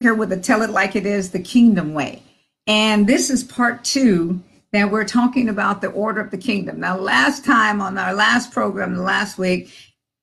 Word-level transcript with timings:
here 0.00 0.14
with 0.14 0.30
the 0.30 0.36
Tell 0.38 0.62
It 0.62 0.70
Like 0.70 0.96
It 0.96 1.04
Is, 1.04 1.30
the 1.30 1.38
Kingdom 1.38 1.92
Way. 1.92 2.22
And 2.66 3.06
this 3.06 3.28
is 3.28 3.44
part 3.44 3.84
two 3.84 4.42
that 4.72 4.90
we're 4.90 5.04
talking 5.04 5.50
about 5.50 5.82
the 5.82 5.90
order 5.90 6.22
of 6.22 6.30
the 6.30 6.38
kingdom. 6.38 6.80
Now, 6.80 6.96
last 6.96 7.44
time 7.44 7.82
on 7.82 7.98
our 7.98 8.14
last 8.14 8.50
program, 8.50 8.96
last 8.96 9.36
week, 9.36 9.70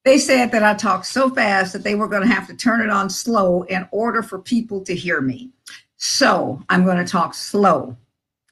they 0.03 0.17
said 0.17 0.51
that 0.51 0.63
I 0.63 0.73
talked 0.73 1.05
so 1.05 1.29
fast 1.29 1.73
that 1.73 1.83
they 1.83 1.93
were 1.93 2.07
going 2.07 2.27
to 2.27 2.33
have 2.33 2.47
to 2.47 2.55
turn 2.55 2.81
it 2.81 2.89
on 2.89 3.07
slow 3.07 3.63
in 3.63 3.87
order 3.91 4.23
for 4.23 4.39
people 4.39 4.81
to 4.83 4.95
hear 4.95 5.21
me. 5.21 5.51
So 5.97 6.59
I'm 6.69 6.83
going 6.83 6.97
to 6.97 7.05
talk 7.05 7.35
slow. 7.35 7.95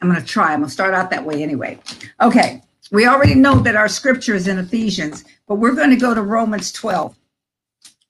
I'm 0.02 0.10
going 0.10 0.22
to 0.22 0.28
try. 0.28 0.54
I'm 0.54 0.60
going 0.60 0.68
to 0.68 0.74
start 0.74 0.94
out 0.94 1.10
that 1.10 1.26
way 1.26 1.42
anyway. 1.42 1.80
Okay. 2.22 2.62
We 2.92 3.08
already 3.08 3.34
know 3.34 3.56
that 3.62 3.76
our 3.76 3.88
scripture 3.88 4.36
is 4.36 4.48
in 4.48 4.60
Ephesians, 4.60 5.26
but 5.48 5.56
we're 5.56 5.74
going 5.74 5.90
to 5.90 5.96
go 5.96 6.14
to 6.14 6.22
Romans 6.22 6.72
12. 6.72 7.16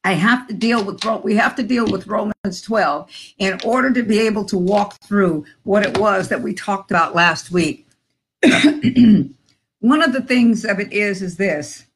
I 0.05 0.13
have 0.13 0.47
to 0.49 0.53
deal 0.53 0.83
with 0.83 1.03
we 1.23 1.35
have 1.35 1.55
to 1.55 1.63
deal 1.63 1.87
with 1.87 2.05
Romans 2.05 2.61
12 2.61 3.09
in 3.39 3.59
order 3.65 3.91
to 3.91 4.03
be 4.03 4.19
able 4.19 4.45
to 4.45 4.57
walk 4.57 5.01
through 5.01 5.45
what 5.63 5.83
it 5.83 5.97
was 5.97 6.29
that 6.29 6.43
we 6.43 6.53
talked 6.53 6.91
about 6.91 7.15
last 7.15 7.49
week. 7.49 7.87
One 8.43 10.03
of 10.03 10.13
the 10.13 10.21
things 10.21 10.63
of 10.63 10.79
it 10.79 10.93
is 10.93 11.23
is 11.23 11.37
this. 11.37 11.87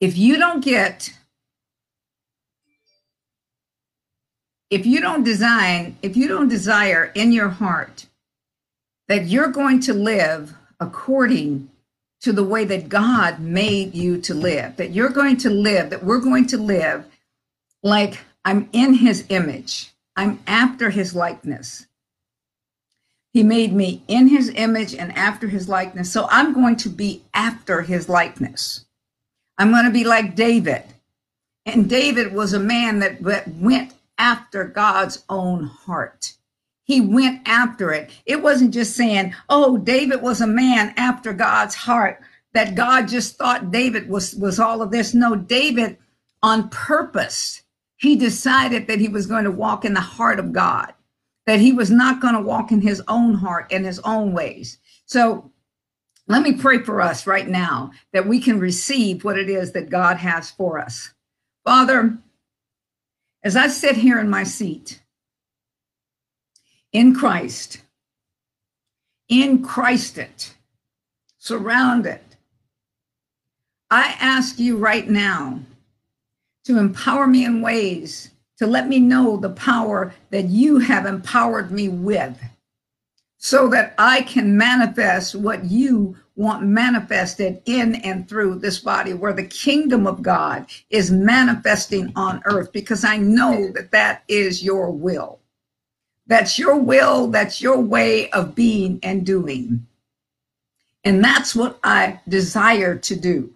If 0.00 0.16
you 0.16 0.38
don't 0.38 0.64
get 0.64 1.12
if 4.70 4.86
you 4.86 5.02
don't 5.02 5.24
design, 5.24 5.98
if 6.00 6.16
you 6.16 6.26
don't 6.26 6.48
desire 6.48 7.12
in 7.14 7.32
your 7.32 7.50
heart 7.50 8.06
that 9.08 9.26
you're 9.26 9.48
going 9.48 9.80
to 9.80 9.92
live 9.92 10.54
according 10.80 11.68
to 12.20 12.32
the 12.32 12.44
way 12.44 12.64
that 12.64 12.88
God 12.88 13.40
made 13.40 13.94
you 13.94 14.20
to 14.22 14.34
live, 14.34 14.76
that 14.76 14.90
you're 14.90 15.10
going 15.10 15.36
to 15.38 15.50
live, 15.50 15.90
that 15.90 16.04
we're 16.04 16.20
going 16.20 16.46
to 16.48 16.58
live 16.58 17.04
like 17.82 18.18
I'm 18.44 18.68
in 18.72 18.94
his 18.94 19.24
image, 19.28 19.92
I'm 20.16 20.40
after 20.46 20.90
his 20.90 21.14
likeness. 21.14 21.86
He 23.32 23.42
made 23.42 23.72
me 23.72 24.02
in 24.08 24.28
his 24.28 24.48
image 24.48 24.94
and 24.94 25.16
after 25.16 25.48
his 25.48 25.68
likeness. 25.68 26.10
So 26.10 26.26
I'm 26.30 26.52
going 26.52 26.76
to 26.76 26.88
be 26.88 27.22
after 27.34 27.82
his 27.82 28.08
likeness. 28.08 28.86
I'm 29.58 29.70
going 29.70 29.84
to 29.84 29.90
be 29.90 30.04
like 30.04 30.34
David. 30.34 30.82
And 31.66 31.88
David 31.88 32.32
was 32.32 32.52
a 32.52 32.58
man 32.58 33.00
that, 33.00 33.20
went 33.52 33.92
after 34.16 34.64
God's 34.64 35.24
own 35.28 35.64
heart. 35.64 36.32
He 36.88 37.02
went 37.02 37.46
after 37.46 37.92
it. 37.92 38.10
It 38.24 38.42
wasn't 38.42 38.72
just 38.72 38.96
saying, 38.96 39.34
oh, 39.50 39.76
David 39.76 40.22
was 40.22 40.40
a 40.40 40.46
man 40.46 40.94
after 40.96 41.34
God's 41.34 41.74
heart, 41.74 42.20
that 42.54 42.74
God 42.74 43.08
just 43.08 43.36
thought 43.36 43.70
David 43.70 44.08
was, 44.08 44.34
was 44.34 44.58
all 44.58 44.80
of 44.80 44.90
this. 44.90 45.12
No, 45.12 45.36
David, 45.36 45.98
on 46.42 46.70
purpose, 46.70 47.62
he 47.98 48.16
decided 48.16 48.86
that 48.86 49.00
he 49.00 49.08
was 49.08 49.26
going 49.26 49.44
to 49.44 49.50
walk 49.50 49.84
in 49.84 49.92
the 49.92 50.00
heart 50.00 50.40
of 50.40 50.54
God, 50.54 50.94
that 51.46 51.60
he 51.60 51.72
was 51.72 51.90
not 51.90 52.22
going 52.22 52.34
to 52.34 52.40
walk 52.40 52.72
in 52.72 52.80
his 52.80 53.02
own 53.06 53.34
heart 53.34 53.66
and 53.70 53.84
his 53.84 53.98
own 54.00 54.32
ways. 54.32 54.78
So 55.04 55.52
let 56.26 56.42
me 56.42 56.54
pray 56.54 56.78
for 56.78 57.02
us 57.02 57.26
right 57.26 57.48
now 57.48 57.90
that 58.14 58.26
we 58.26 58.40
can 58.40 58.58
receive 58.58 59.24
what 59.24 59.38
it 59.38 59.50
is 59.50 59.72
that 59.72 59.90
God 59.90 60.16
has 60.16 60.50
for 60.50 60.78
us. 60.78 61.12
Father, 61.66 62.16
as 63.44 63.56
I 63.56 63.66
sit 63.68 63.96
here 63.96 64.18
in 64.18 64.30
my 64.30 64.44
seat, 64.44 65.02
in 66.92 67.14
Christ, 67.14 67.82
in 69.28 69.62
Christ 69.62 70.18
it, 70.18 70.54
surrounded. 71.38 72.20
I 73.90 74.16
ask 74.20 74.58
you 74.58 74.76
right 74.76 75.08
now 75.08 75.60
to 76.64 76.78
empower 76.78 77.26
me 77.26 77.44
in 77.44 77.62
ways 77.62 78.30
to 78.58 78.66
let 78.66 78.88
me 78.88 78.98
know 78.98 79.36
the 79.36 79.50
power 79.50 80.14
that 80.30 80.46
you 80.46 80.78
have 80.78 81.06
empowered 81.06 81.70
me 81.70 81.88
with 81.88 82.38
so 83.38 83.68
that 83.68 83.94
I 83.98 84.22
can 84.22 84.56
manifest 84.56 85.34
what 85.34 85.64
you 85.64 86.16
want 86.34 86.64
manifested 86.64 87.62
in 87.66 87.96
and 87.96 88.28
through 88.28 88.56
this 88.56 88.80
body 88.80 89.14
where 89.14 89.32
the 89.32 89.46
kingdom 89.46 90.06
of 90.06 90.22
God 90.22 90.66
is 90.90 91.10
manifesting 91.10 92.12
on 92.16 92.42
earth 92.44 92.72
because 92.72 93.04
I 93.04 93.16
know 93.16 93.70
that 93.72 93.92
that 93.92 94.24
is 94.28 94.62
your 94.62 94.90
will. 94.90 95.40
That's 96.28 96.58
your 96.58 96.76
will, 96.76 97.28
that's 97.28 97.60
your 97.60 97.80
way 97.80 98.30
of 98.30 98.54
being 98.54 99.00
and 99.02 99.24
doing. 99.24 99.86
And 101.04 101.24
that's 101.24 101.56
what 101.56 101.78
I 101.82 102.20
desire 102.28 102.96
to 102.96 103.16
do. 103.16 103.52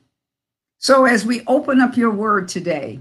So 0.79 1.05
as 1.05 1.25
we 1.25 1.45
open 1.47 1.81
up 1.81 1.97
your 1.97 2.11
word 2.11 2.49
today, 2.49 3.01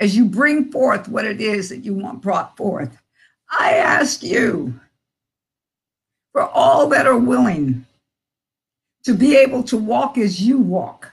as 0.00 0.16
you 0.16 0.24
bring 0.24 0.72
forth 0.72 1.08
what 1.08 1.26
it 1.26 1.40
is 1.40 1.68
that 1.68 1.84
you 1.84 1.94
want 1.94 2.22
brought 2.22 2.56
forth, 2.56 2.98
I 3.50 3.74
ask 3.74 4.22
you 4.22 4.80
for 6.32 6.42
all 6.42 6.88
that 6.88 7.06
are 7.06 7.18
willing 7.18 7.84
to 9.04 9.14
be 9.14 9.36
able 9.36 9.62
to 9.64 9.76
walk 9.76 10.16
as 10.18 10.40
you 10.40 10.58
walk, 10.58 11.12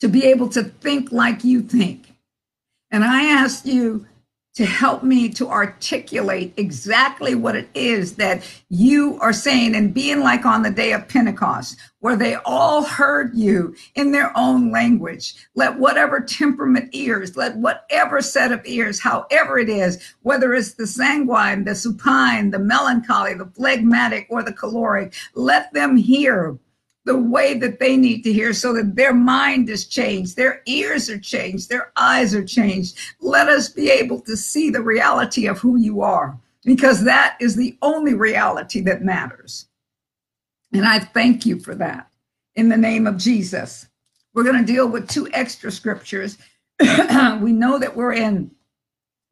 to 0.00 0.08
be 0.08 0.24
able 0.24 0.48
to 0.50 0.64
think 0.64 1.12
like 1.12 1.44
you 1.44 1.62
think. 1.62 2.14
And 2.90 3.04
I 3.04 3.24
ask 3.24 3.64
you 3.64 4.06
to 4.54 4.66
help 4.66 5.02
me 5.02 5.28
to 5.28 5.48
articulate 5.48 6.52
exactly 6.56 7.34
what 7.34 7.54
it 7.54 7.68
is 7.74 8.16
that 8.16 8.42
you 8.68 9.18
are 9.20 9.32
saying 9.32 9.74
and 9.74 9.94
being 9.94 10.20
like 10.20 10.44
on 10.44 10.62
the 10.62 10.70
day 10.70 10.92
of 10.92 11.08
Pentecost, 11.08 11.76
where 12.00 12.16
they 12.16 12.34
all 12.44 12.82
heard 12.82 13.34
you 13.34 13.74
in 13.94 14.10
their 14.10 14.36
own 14.36 14.72
language. 14.72 15.34
Let 15.54 15.78
whatever 15.78 16.20
temperament 16.20 16.90
ears, 16.92 17.36
let 17.36 17.56
whatever 17.56 18.20
set 18.20 18.50
of 18.50 18.60
ears, 18.64 18.98
however 18.98 19.58
it 19.58 19.68
is, 19.68 20.14
whether 20.22 20.52
it's 20.52 20.74
the 20.74 20.86
sanguine, 20.86 21.64
the 21.64 21.74
supine, 21.74 22.50
the 22.50 22.58
melancholy, 22.58 23.34
the 23.34 23.50
phlegmatic, 23.54 24.26
or 24.30 24.42
the 24.42 24.52
choleric, 24.52 25.14
let 25.34 25.72
them 25.72 25.96
hear 25.96 26.58
the 27.04 27.16
way 27.16 27.54
that 27.54 27.80
they 27.80 27.96
need 27.96 28.22
to 28.22 28.32
hear 28.32 28.52
so 28.52 28.72
that 28.74 28.94
their 28.94 29.14
mind 29.14 29.70
is 29.70 29.86
changed, 29.86 30.36
their 30.36 30.62
ears 30.66 31.08
are 31.08 31.18
changed, 31.18 31.68
their 31.68 31.92
eyes 31.96 32.34
are 32.34 32.44
changed. 32.44 32.98
Let 33.20 33.48
us 33.48 33.68
be 33.68 33.90
able 33.90 34.20
to 34.22 34.36
see 34.36 34.70
the 34.70 34.82
reality 34.82 35.46
of 35.46 35.58
who 35.58 35.76
you 35.76 36.02
are 36.02 36.38
because 36.64 37.04
that 37.04 37.36
is 37.40 37.56
the 37.56 37.76
only 37.80 38.14
reality 38.14 38.80
that 38.82 39.02
matters. 39.02 39.66
And 40.72 40.86
I 40.86 40.98
thank 40.98 41.46
you 41.46 41.58
for 41.58 41.74
that 41.76 42.08
in 42.54 42.68
the 42.68 42.76
name 42.76 43.06
of 43.06 43.16
Jesus. 43.16 43.88
We're 44.34 44.44
going 44.44 44.64
to 44.64 44.72
deal 44.72 44.86
with 44.86 45.08
two 45.08 45.28
extra 45.32 45.72
scriptures. 45.72 46.38
we 46.80 47.52
know 47.52 47.78
that 47.78 47.96
we're 47.96 48.12
in 48.12 48.50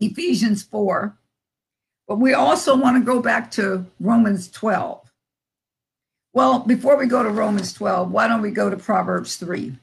Ephesians 0.00 0.62
4, 0.62 1.16
but 2.06 2.18
we 2.18 2.34
also 2.34 2.76
want 2.76 2.96
to 2.96 3.04
go 3.04 3.20
back 3.20 3.50
to 3.52 3.86
Romans 4.00 4.50
12. 4.50 5.07
Well, 6.32 6.60
before 6.60 6.96
we 6.96 7.06
go 7.06 7.22
to 7.22 7.30
Romans 7.30 7.72
12, 7.72 8.10
why 8.10 8.28
don't 8.28 8.42
we 8.42 8.50
go 8.50 8.68
to 8.70 8.76
Proverbs 8.76 9.36
3? 9.36 9.76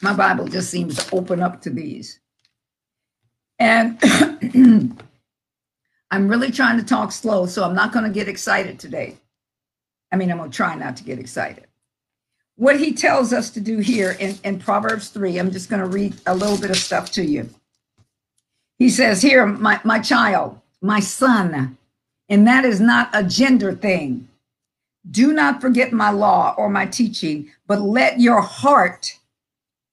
My 0.00 0.12
Bible 0.12 0.46
just 0.48 0.70
seems 0.70 0.96
to 0.96 1.14
open 1.14 1.42
up 1.42 1.60
to 1.62 1.70
these. 1.70 2.20
And 3.58 3.98
I'm 6.10 6.28
really 6.28 6.50
trying 6.50 6.78
to 6.78 6.84
talk 6.84 7.12
slow, 7.12 7.46
so 7.46 7.64
I'm 7.64 7.74
not 7.74 7.92
going 7.92 8.04
to 8.04 8.10
get 8.10 8.28
excited 8.28 8.78
today. 8.78 9.16
I 10.10 10.16
mean, 10.16 10.30
I'm 10.30 10.38
going 10.38 10.50
to 10.50 10.56
try 10.56 10.74
not 10.74 10.96
to 10.96 11.04
get 11.04 11.18
excited. 11.18 11.66
What 12.56 12.80
he 12.80 12.92
tells 12.92 13.32
us 13.32 13.50
to 13.50 13.60
do 13.60 13.78
here 13.78 14.16
in, 14.18 14.38
in 14.42 14.58
Proverbs 14.58 15.10
3, 15.10 15.38
I'm 15.38 15.50
just 15.50 15.68
going 15.68 15.82
to 15.82 15.88
read 15.88 16.14
a 16.26 16.34
little 16.34 16.58
bit 16.58 16.70
of 16.70 16.76
stuff 16.76 17.10
to 17.12 17.24
you. 17.24 17.50
He 18.78 18.88
says, 18.88 19.22
Here, 19.22 19.44
my, 19.46 19.80
my 19.84 19.98
child, 19.98 20.60
my 20.80 21.00
son, 21.00 21.76
and 22.28 22.46
that 22.46 22.64
is 22.64 22.80
not 22.80 23.10
a 23.12 23.22
gender 23.22 23.74
thing. 23.74 24.27
Do 25.10 25.32
not 25.32 25.60
forget 25.60 25.92
my 25.92 26.10
law 26.10 26.54
or 26.58 26.68
my 26.68 26.86
teaching, 26.86 27.50
but 27.66 27.80
let 27.80 28.20
your 28.20 28.40
heart 28.40 29.18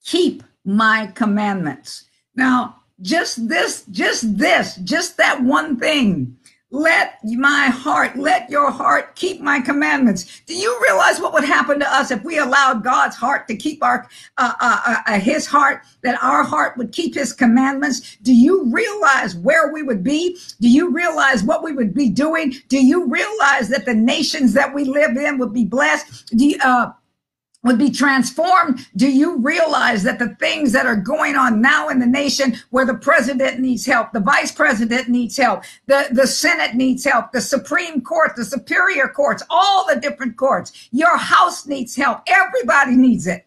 keep 0.03 0.43
my 0.65 1.11
commandments. 1.15 2.05
Now, 2.35 2.81
just 3.01 3.47
this, 3.47 3.85
just 3.91 4.37
this, 4.37 4.75
just 4.77 5.17
that 5.17 5.41
one 5.41 5.77
thing 5.77 6.37
let 6.75 7.19
my 7.23 7.67
heart, 7.67 8.17
let 8.17 8.49
your 8.49 8.69
heart 8.69 9.15
keep 9.15 9.39
my 9.39 9.61
commandments. 9.61 10.41
Do 10.45 10.53
you 10.53 10.77
realize 10.83 11.21
what 11.21 11.31
would 11.31 11.45
happen 11.45 11.79
to 11.79 11.93
us 11.93 12.11
if 12.11 12.21
we 12.23 12.37
allowed 12.37 12.83
God's 12.83 13.15
heart 13.15 13.47
to 13.47 13.55
keep 13.55 13.81
our, 13.81 14.07
uh, 14.37 14.53
uh, 14.59 14.81
uh, 14.85 14.95
uh, 15.07 15.19
his 15.19 15.45
heart, 15.45 15.83
that 16.03 16.21
our 16.21 16.43
heart 16.43 16.77
would 16.77 16.91
keep 16.91 17.15
his 17.15 17.31
commandments? 17.31 18.17
Do 18.23 18.33
you 18.33 18.69
realize 18.71 19.35
where 19.37 19.71
we 19.71 19.83
would 19.83 20.03
be? 20.03 20.37
Do 20.59 20.69
you 20.69 20.91
realize 20.91 21.43
what 21.43 21.63
we 21.63 21.71
would 21.71 21.93
be 21.93 22.09
doing? 22.09 22.55
Do 22.67 22.85
you 22.85 23.07
realize 23.07 23.69
that 23.69 23.85
the 23.85 23.95
nations 23.95 24.53
that 24.53 24.73
we 24.73 24.83
live 24.83 25.15
in 25.15 25.37
would 25.37 25.53
be 25.53 25.65
blessed? 25.65 26.27
Do 26.35 26.45
you, 26.45 26.57
uh, 26.61 26.91
would 27.65 27.77
be 27.79 27.89
transformed. 27.89 28.87
Do 28.95 29.11
you 29.11 29.37
realize 29.39 30.03
that 30.03 30.19
the 30.19 30.35
things 30.35 30.71
that 30.71 30.85
are 30.85 30.95
going 30.95 31.35
on 31.35 31.61
now 31.61 31.89
in 31.89 31.99
the 31.99 32.05
nation 32.05 32.57
where 32.69 32.85
the 32.85 32.93
president 32.93 33.59
needs 33.59 33.85
help, 33.85 34.13
the 34.13 34.19
vice 34.19 34.51
president 34.51 35.09
needs 35.09 35.35
help, 35.35 35.63
the, 35.87 36.07
the 36.11 36.27
Senate 36.27 36.75
needs 36.75 37.03
help, 37.03 37.31
the 37.31 37.41
Supreme 37.41 38.01
Court, 38.01 38.35
the 38.35 38.45
superior 38.45 39.07
courts, 39.07 39.43
all 39.49 39.85
the 39.87 39.99
different 39.99 40.37
courts, 40.37 40.89
your 40.91 41.17
house 41.17 41.65
needs 41.65 41.95
help. 41.95 42.21
Everybody 42.27 42.95
needs 42.95 43.25
it. 43.25 43.45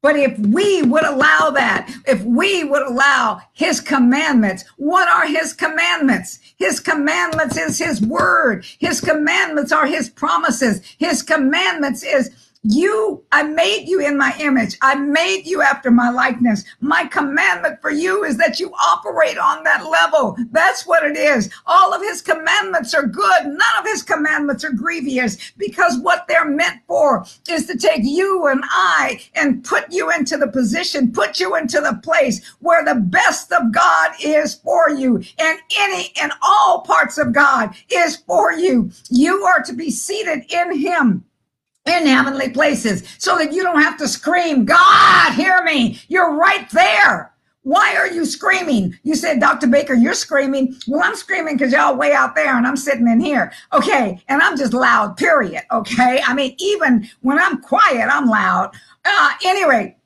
But 0.00 0.16
if 0.16 0.38
we 0.38 0.82
would 0.82 1.04
allow 1.04 1.50
that, 1.54 1.90
if 2.06 2.22
we 2.24 2.62
would 2.62 2.82
allow 2.82 3.40
his 3.54 3.80
commandments, 3.80 4.62
what 4.76 5.08
are 5.08 5.26
his 5.26 5.54
commandments? 5.54 6.40
His 6.58 6.78
commandments 6.78 7.56
is 7.56 7.78
his 7.78 8.02
word. 8.02 8.66
His 8.78 9.00
commandments 9.00 9.72
are 9.72 9.86
his 9.86 10.10
promises. 10.10 10.82
His 10.98 11.22
commandments 11.22 12.02
is 12.02 12.43
you, 12.64 13.22
I 13.30 13.42
made 13.42 13.86
you 13.86 14.00
in 14.00 14.16
my 14.16 14.34
image. 14.40 14.78
I 14.80 14.94
made 14.94 15.46
you 15.46 15.60
after 15.60 15.90
my 15.90 16.10
likeness. 16.10 16.64
My 16.80 17.04
commandment 17.04 17.80
for 17.82 17.90
you 17.90 18.24
is 18.24 18.38
that 18.38 18.58
you 18.58 18.72
operate 18.72 19.36
on 19.36 19.62
that 19.64 19.86
level. 19.86 20.36
That's 20.50 20.86
what 20.86 21.04
it 21.04 21.16
is. 21.16 21.50
All 21.66 21.92
of 21.92 22.00
his 22.00 22.22
commandments 22.22 22.94
are 22.94 23.06
good. 23.06 23.44
None 23.44 23.78
of 23.78 23.84
his 23.84 24.02
commandments 24.02 24.64
are 24.64 24.72
grievous 24.72 25.52
because 25.58 25.98
what 25.98 26.26
they're 26.26 26.48
meant 26.48 26.80
for 26.86 27.26
is 27.48 27.66
to 27.66 27.76
take 27.76 28.02
you 28.02 28.46
and 28.46 28.62
I 28.64 29.20
and 29.34 29.62
put 29.62 29.92
you 29.92 30.10
into 30.10 30.38
the 30.38 30.48
position, 30.48 31.12
put 31.12 31.38
you 31.38 31.56
into 31.56 31.80
the 31.80 32.00
place 32.02 32.46
where 32.60 32.84
the 32.84 33.00
best 33.00 33.52
of 33.52 33.72
God 33.72 34.12
is 34.22 34.54
for 34.54 34.88
you 34.88 35.22
and 35.38 35.58
any 35.78 36.12
and 36.20 36.32
all 36.42 36.80
parts 36.80 37.18
of 37.18 37.32
God 37.34 37.74
is 37.90 38.16
for 38.16 38.52
you. 38.52 38.90
You 39.10 39.44
are 39.44 39.62
to 39.64 39.74
be 39.74 39.90
seated 39.90 40.50
in 40.50 40.78
him 40.78 41.24
in 41.86 42.06
heavenly 42.06 42.50
places 42.50 43.04
so 43.18 43.36
that 43.38 43.52
you 43.52 43.62
don't 43.62 43.82
have 43.82 43.98
to 43.98 44.08
scream, 44.08 44.64
God, 44.64 45.34
hear 45.34 45.62
me. 45.62 46.00
You're 46.08 46.34
right 46.34 46.68
there. 46.70 47.32
Why 47.62 47.96
are 47.96 48.06
you 48.06 48.26
screaming? 48.26 48.98
You 49.04 49.14
said, 49.14 49.40
Dr. 49.40 49.66
Baker, 49.66 49.94
you're 49.94 50.14
screaming. 50.14 50.76
Well, 50.86 51.02
I'm 51.02 51.16
screaming 51.16 51.56
because 51.56 51.72
y'all 51.72 51.96
way 51.96 52.12
out 52.12 52.34
there 52.34 52.56
and 52.56 52.66
I'm 52.66 52.76
sitting 52.76 53.08
in 53.08 53.20
here. 53.20 53.52
Okay. 53.72 54.22
And 54.28 54.42
I'm 54.42 54.56
just 54.56 54.74
loud, 54.74 55.16
period. 55.16 55.62
Okay. 55.72 56.20
I 56.26 56.34
mean, 56.34 56.54
even 56.58 57.08
when 57.22 57.38
I'm 57.38 57.62
quiet, 57.62 58.08
I'm 58.10 58.26
loud. 58.26 58.74
Uh, 59.04 59.30
anyway, 59.46 59.96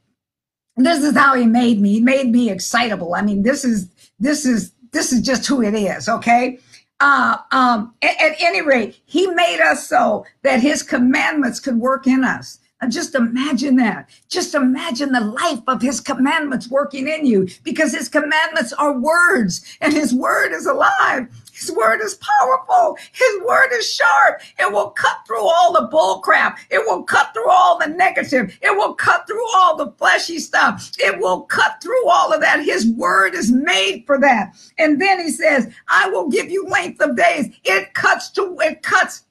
this 0.77 1.03
is 1.03 1.17
how 1.17 1.35
he 1.35 1.47
made 1.47 1.81
me. 1.81 1.95
He 1.95 2.01
made 2.01 2.31
me 2.31 2.49
excitable. 2.49 3.15
I 3.15 3.23
mean, 3.23 3.43
this 3.43 3.65
is, 3.65 3.89
this 4.21 4.47
is, 4.47 4.73
this 4.93 5.13
is 5.13 5.21
just 5.21 5.47
who 5.47 5.63
it 5.63 5.75
is. 5.75 6.09
Okay 6.09 6.61
uh, 7.01 7.39
um, 7.53 7.95
at, 8.03 8.21
at, 8.21 8.37
any 8.41 8.61
rate, 8.61 9.01
he 9.07 9.27
made 9.29 9.61
us 9.61 9.89
so 9.89 10.27
that 10.43 10.61
his 10.61 10.83
commandments 10.83 11.61
could 11.61 11.77
work 11.77 12.07
in 12.07 12.25
us. 12.25 12.59
Now 12.81 12.89
just 12.89 13.15
imagine 13.15 13.77
that. 13.77 14.09
Just 14.29 14.55
imagine 14.55 15.13
the 15.13 15.21
life 15.21 15.63
of 15.67 15.83
his 15.83 16.01
commandments 16.01 16.71
working 16.71 17.09
in 17.09 17.27
you 17.27 17.49
because 17.65 17.93
his 17.93 18.09
commandments 18.09 18.73
are 18.73 18.99
words 18.99 19.65
and 19.81 19.93
his 19.93 20.15
word 20.15 20.53
is 20.53 20.67
alive. 20.67 21.29
His 21.59 21.73
word 21.73 22.01
is 22.01 22.19
powerful. 22.41 22.97
His 23.13 23.41
word 23.47 23.71
is 23.73 23.93
sharp. 23.93 24.41
It 24.59 24.73
will 24.73 24.91
cut 24.91 25.19
through 25.27 25.47
all 25.47 25.73
the 25.73 25.89
bull 25.89 26.21
crap. 26.21 26.59
It 26.71 26.83
will 26.87 27.03
cut 27.03 27.33
through 27.35 27.51
all 27.51 27.79
the 27.79 27.89
negative. 27.89 28.57
It 28.63 28.77
will 28.77 28.95
cut 28.95 29.27
through 29.27 29.47
all 29.55 29.77
the 29.77 29.93
fleshy 29.99 30.39
stuff. 30.39 30.91
It 30.99 31.19
will 31.19 31.43
cut 31.43 31.83
through 31.83 32.09
all 32.09 32.33
of 32.33 32.41
that. 32.41 32.65
His 32.65 32.87
word 32.93 33.35
is 33.35 33.51
made 33.51 34.05
for 34.07 34.19
that. 34.21 34.55
And 34.79 35.01
then 35.01 35.21
he 35.21 35.31
says, 35.31 35.73
I 35.89 36.09
will 36.09 36.29
give 36.29 36.51
you 36.51 36.67
length 36.67 37.01
of 37.01 37.17
days. 37.17 37.55
It 37.65 37.95
cuts 37.95 38.31
to, 38.31 38.57
it 38.61 38.83
cuts 38.83 39.25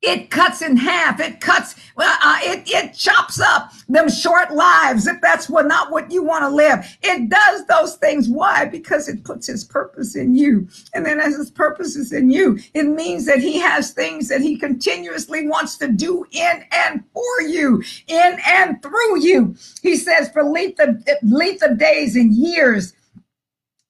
it 0.00 0.30
cuts 0.30 0.62
in 0.62 0.76
half. 0.76 1.18
It 1.20 1.40
cuts, 1.40 1.74
uh, 1.96 2.38
it, 2.42 2.62
it 2.68 2.94
chops 2.94 3.40
up 3.40 3.72
them 3.88 4.08
short 4.08 4.52
lives 4.52 5.06
if 5.06 5.20
that's 5.20 5.48
what, 5.48 5.66
not 5.66 5.90
what 5.90 6.10
you 6.10 6.22
want 6.22 6.44
to 6.44 6.48
live. 6.48 6.86
It 7.02 7.28
does 7.28 7.66
those 7.66 7.96
things. 7.96 8.28
Why? 8.28 8.64
Because 8.64 9.08
it 9.08 9.24
puts 9.24 9.46
his 9.46 9.64
purpose 9.64 10.14
in 10.14 10.34
you. 10.34 10.68
And 10.94 11.04
then 11.04 11.18
as 11.18 11.36
his 11.36 11.50
purpose 11.50 11.96
is 11.96 12.12
in 12.12 12.30
you, 12.30 12.60
it 12.74 12.84
means 12.84 13.26
that 13.26 13.40
he 13.40 13.58
has 13.58 13.92
things 13.92 14.28
that 14.28 14.40
he 14.40 14.56
continuously 14.56 15.48
wants 15.48 15.76
to 15.78 15.90
do 15.90 16.24
in 16.30 16.64
and 16.70 17.02
for 17.12 17.42
you, 17.42 17.82
in 18.06 18.38
and 18.46 18.80
through 18.82 19.20
you. 19.20 19.56
He 19.82 19.96
says 19.96 20.30
for 20.30 20.44
length 20.44 20.80
of, 20.80 21.02
length 21.22 21.62
of 21.62 21.78
days 21.78 22.14
and 22.14 22.32
years 22.32 22.92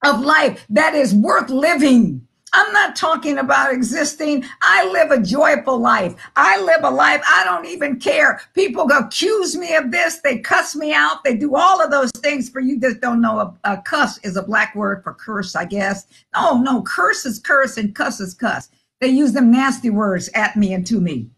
of 0.04 0.20
life 0.20 0.64
that 0.70 0.94
is 0.94 1.14
worth 1.14 1.50
living 1.50 2.27
I'm 2.52 2.72
not 2.72 2.96
talking 2.96 3.38
about 3.38 3.72
existing. 3.72 4.44
I 4.62 4.88
live 4.90 5.10
a 5.10 5.22
joyful 5.22 5.78
life. 5.78 6.14
I 6.36 6.60
live 6.62 6.84
a 6.84 6.90
life 6.90 7.22
I 7.26 7.44
don't 7.44 7.66
even 7.66 7.98
care. 7.98 8.40
People 8.54 8.90
accuse 8.90 9.56
me 9.56 9.74
of 9.74 9.90
this. 9.90 10.20
They 10.20 10.38
cuss 10.38 10.74
me 10.74 10.92
out. 10.92 11.24
They 11.24 11.36
do 11.36 11.56
all 11.56 11.82
of 11.82 11.90
those 11.90 12.10
things 12.12 12.48
for 12.48 12.60
you 12.60 12.80
just 12.80 13.00
don't 13.00 13.20
know. 13.20 13.38
A, 13.38 13.72
a 13.72 13.82
cuss 13.82 14.18
is 14.18 14.36
a 14.36 14.42
black 14.42 14.74
word 14.74 15.02
for 15.02 15.14
curse, 15.14 15.54
I 15.54 15.64
guess. 15.64 16.06
No, 16.34 16.60
no, 16.60 16.82
curse 16.82 17.26
is 17.26 17.38
curse 17.38 17.76
and 17.76 17.94
cuss 17.94 18.20
is 18.20 18.34
cuss. 18.34 18.70
They 19.00 19.08
use 19.08 19.32
them 19.32 19.50
nasty 19.50 19.90
words 19.90 20.28
at 20.34 20.56
me 20.56 20.72
and 20.72 20.86
to 20.86 21.00
me. 21.00 21.30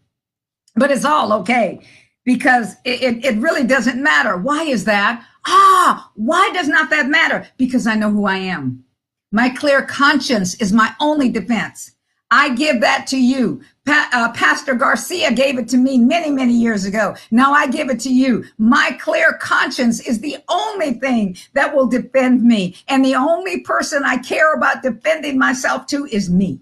But 0.75 0.91
it's 0.91 1.05
all 1.05 1.33
okay 1.33 1.81
because 2.23 2.75
it, 2.85 3.01
it, 3.01 3.25
it 3.25 3.37
really 3.39 3.65
doesn't 3.65 4.01
matter. 4.01 4.37
Why 4.37 4.63
is 4.63 4.85
that? 4.85 5.25
Ah, 5.45 6.11
why 6.15 6.49
does 6.53 6.67
not 6.67 6.89
that 6.91 7.09
matter? 7.09 7.47
Because 7.57 7.87
I 7.87 7.95
know 7.95 8.11
who 8.11 8.25
I 8.25 8.37
am. 8.37 8.83
My 9.31 9.49
clear 9.49 9.83
conscience 9.83 10.55
is 10.55 10.73
my 10.73 10.93
only 10.99 11.29
defense. 11.29 11.93
I 12.31 12.55
give 12.55 12.81
that 12.81 13.07
to 13.07 13.17
you. 13.17 13.61
Pa- 13.85 14.09
uh, 14.13 14.33
Pastor 14.33 14.75
Garcia 14.75 15.31
gave 15.33 15.59
it 15.59 15.69
to 15.69 15.77
me 15.77 15.97
many, 15.99 16.31
many 16.31 16.53
years 16.53 16.85
ago. 16.85 17.15
Now 17.31 17.53
I 17.53 17.67
give 17.67 17.89
it 17.89 17.99
to 18.01 18.13
you. 18.13 18.45
My 18.57 18.97
clear 19.01 19.33
conscience 19.33 20.01
is 20.01 20.21
the 20.21 20.37
only 20.49 20.93
thing 20.93 21.37
that 21.53 21.75
will 21.75 21.87
defend 21.87 22.43
me. 22.43 22.75
And 22.89 23.05
the 23.05 23.15
only 23.15 23.61
person 23.61 24.03
I 24.05 24.17
care 24.17 24.53
about 24.53 24.83
defending 24.83 25.39
myself 25.39 25.87
to 25.87 26.05
is 26.05 26.29
me. 26.29 26.61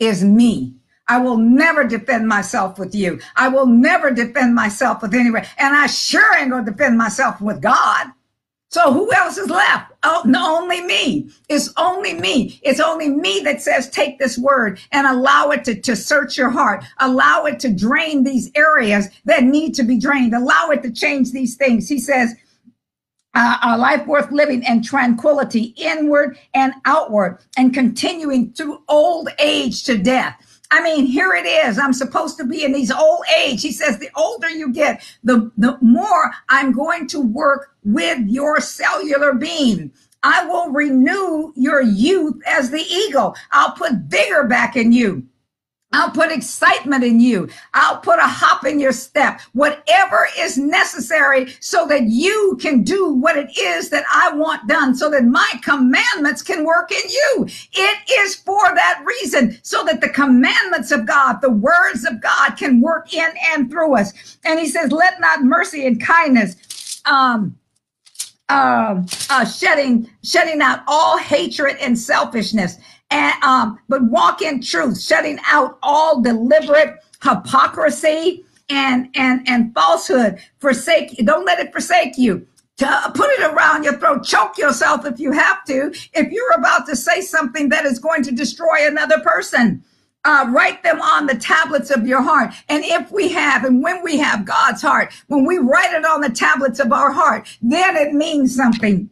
Is 0.00 0.24
me. 0.24 0.74
I 1.08 1.18
will 1.20 1.38
never 1.38 1.84
defend 1.84 2.28
myself 2.28 2.78
with 2.78 2.94
you. 2.94 3.20
I 3.36 3.48
will 3.48 3.66
never 3.66 4.10
defend 4.10 4.54
myself 4.54 5.02
with 5.02 5.14
anyone. 5.14 5.46
And 5.58 5.74
I 5.76 5.86
sure 5.86 6.36
ain't 6.38 6.50
gonna 6.50 6.70
defend 6.70 6.98
myself 6.98 7.40
with 7.40 7.62
God. 7.62 8.08
So 8.70 8.92
who 8.92 9.10
else 9.14 9.38
is 9.38 9.48
left? 9.48 9.92
Oh, 10.02 10.22
no, 10.26 10.58
only 10.58 10.82
me. 10.82 11.30
It's 11.48 11.72
only 11.78 12.12
me. 12.12 12.60
It's 12.62 12.80
only 12.80 13.08
me 13.08 13.40
that 13.40 13.62
says, 13.62 13.88
take 13.88 14.18
this 14.18 14.36
word 14.36 14.78
and 14.92 15.06
allow 15.06 15.50
it 15.50 15.64
to, 15.64 15.80
to 15.80 15.96
search 15.96 16.36
your 16.36 16.50
heart. 16.50 16.84
Allow 16.98 17.44
it 17.46 17.60
to 17.60 17.72
drain 17.72 18.24
these 18.24 18.50
areas 18.54 19.08
that 19.24 19.44
need 19.44 19.74
to 19.76 19.82
be 19.82 19.98
drained. 19.98 20.34
Allow 20.34 20.68
it 20.70 20.82
to 20.82 20.90
change 20.90 21.32
these 21.32 21.56
things. 21.56 21.88
He 21.88 21.98
says, 21.98 22.34
uh, 23.34 23.56
a 23.62 23.78
life 23.78 24.06
worth 24.06 24.30
living 24.32 24.64
and 24.66 24.84
tranquility 24.84 25.74
inward 25.76 26.38
and 26.54 26.74
outward 26.84 27.38
and 27.56 27.72
continuing 27.72 28.52
through 28.52 28.82
old 28.88 29.28
age 29.38 29.84
to 29.84 29.96
death. 29.96 30.47
I 30.70 30.82
mean, 30.82 31.06
here 31.06 31.34
it 31.34 31.46
is. 31.46 31.78
I'm 31.78 31.94
supposed 31.94 32.36
to 32.38 32.44
be 32.44 32.64
in 32.64 32.72
these 32.72 32.92
old 32.92 33.24
age. 33.38 33.62
He 33.62 33.72
says, 33.72 33.98
the 33.98 34.10
older 34.14 34.50
you 34.50 34.72
get, 34.72 35.02
the, 35.24 35.50
the 35.56 35.78
more 35.80 36.30
I'm 36.50 36.72
going 36.72 37.06
to 37.08 37.20
work 37.20 37.74
with 37.84 38.18
your 38.26 38.60
cellular 38.60 39.32
being. 39.32 39.90
I 40.22 40.44
will 40.46 40.70
renew 40.70 41.52
your 41.56 41.80
youth 41.80 42.42
as 42.46 42.70
the 42.70 42.82
eagle. 42.82 43.34
I'll 43.52 43.72
put 43.72 43.92
vigor 44.08 44.44
back 44.44 44.76
in 44.76 44.92
you. 44.92 45.26
I'll 45.92 46.10
put 46.10 46.30
excitement 46.30 47.02
in 47.02 47.18
you. 47.18 47.48
I'll 47.72 47.98
put 47.98 48.18
a 48.18 48.26
hop 48.26 48.66
in 48.66 48.78
your 48.78 48.92
step, 48.92 49.40
whatever 49.54 50.28
is 50.38 50.58
necessary 50.58 51.54
so 51.60 51.86
that 51.86 52.02
you 52.04 52.58
can 52.60 52.82
do 52.82 53.14
what 53.14 53.38
it 53.38 53.56
is 53.56 53.88
that 53.90 54.04
I 54.12 54.34
want 54.34 54.68
done, 54.68 54.94
so 54.94 55.10
that 55.10 55.24
my 55.24 55.50
commandments 55.62 56.42
can 56.42 56.64
work 56.64 56.92
in 56.92 57.08
you. 57.08 57.48
It 57.72 57.98
is 58.10 58.34
for 58.34 58.74
that 58.74 59.02
reason, 59.06 59.58
so 59.62 59.82
that 59.84 60.02
the 60.02 60.10
commandments 60.10 60.90
of 60.90 61.06
God, 61.06 61.40
the 61.40 61.50
words 61.50 62.04
of 62.04 62.20
God 62.20 62.50
can 62.58 62.82
work 62.82 63.14
in 63.14 63.30
and 63.52 63.70
through 63.70 63.96
us. 63.96 64.38
And 64.44 64.60
he 64.60 64.68
says, 64.68 64.92
let 64.92 65.20
not 65.20 65.42
mercy 65.42 65.86
and 65.86 66.00
kindness, 66.04 67.00
um, 67.06 67.56
uh, 68.48 69.02
uh, 69.30 69.44
shedding, 69.44 70.08
shedding 70.22 70.60
out 70.60 70.80
all 70.86 71.18
hatred 71.18 71.76
and 71.80 71.98
selfishness 71.98 72.78
and 73.10 73.42
um, 73.42 73.78
but 73.88 74.02
walk 74.04 74.42
in 74.42 74.60
truth, 74.60 75.00
shutting 75.00 75.38
out 75.50 75.78
all 75.82 76.20
deliberate 76.20 76.96
hypocrisy 77.22 78.44
and 78.68 79.08
and 79.14 79.48
and 79.48 79.74
falsehood. 79.74 80.38
Forsake, 80.58 81.16
don't 81.24 81.44
let 81.44 81.58
it 81.58 81.72
forsake 81.72 82.18
you. 82.18 82.46
To 82.78 83.12
put 83.12 83.30
it 83.30 83.40
around 83.40 83.82
your 83.82 83.98
throat, 83.98 84.24
choke 84.24 84.56
yourself 84.56 85.04
if 85.04 85.18
you 85.18 85.32
have 85.32 85.64
to. 85.64 85.92
If 86.14 86.30
you're 86.30 86.52
about 86.52 86.86
to 86.86 86.94
say 86.94 87.20
something 87.22 87.70
that 87.70 87.84
is 87.84 87.98
going 87.98 88.22
to 88.22 88.30
destroy 88.30 88.86
another 88.86 89.18
person, 89.20 89.82
uh, 90.28 90.46
write 90.50 90.82
them 90.82 91.00
on 91.00 91.26
the 91.26 91.34
tablets 91.34 91.90
of 91.90 92.06
your 92.06 92.20
heart. 92.20 92.52
And 92.68 92.84
if 92.84 93.10
we 93.10 93.30
have, 93.30 93.64
and 93.64 93.82
when 93.82 94.02
we 94.02 94.18
have 94.18 94.44
God's 94.44 94.82
heart, 94.82 95.10
when 95.28 95.46
we 95.46 95.56
write 95.56 95.94
it 95.94 96.04
on 96.04 96.20
the 96.20 96.28
tablets 96.28 96.80
of 96.80 96.92
our 96.92 97.10
heart, 97.10 97.48
then 97.62 97.96
it 97.96 98.12
means 98.12 98.54
something. 98.54 99.08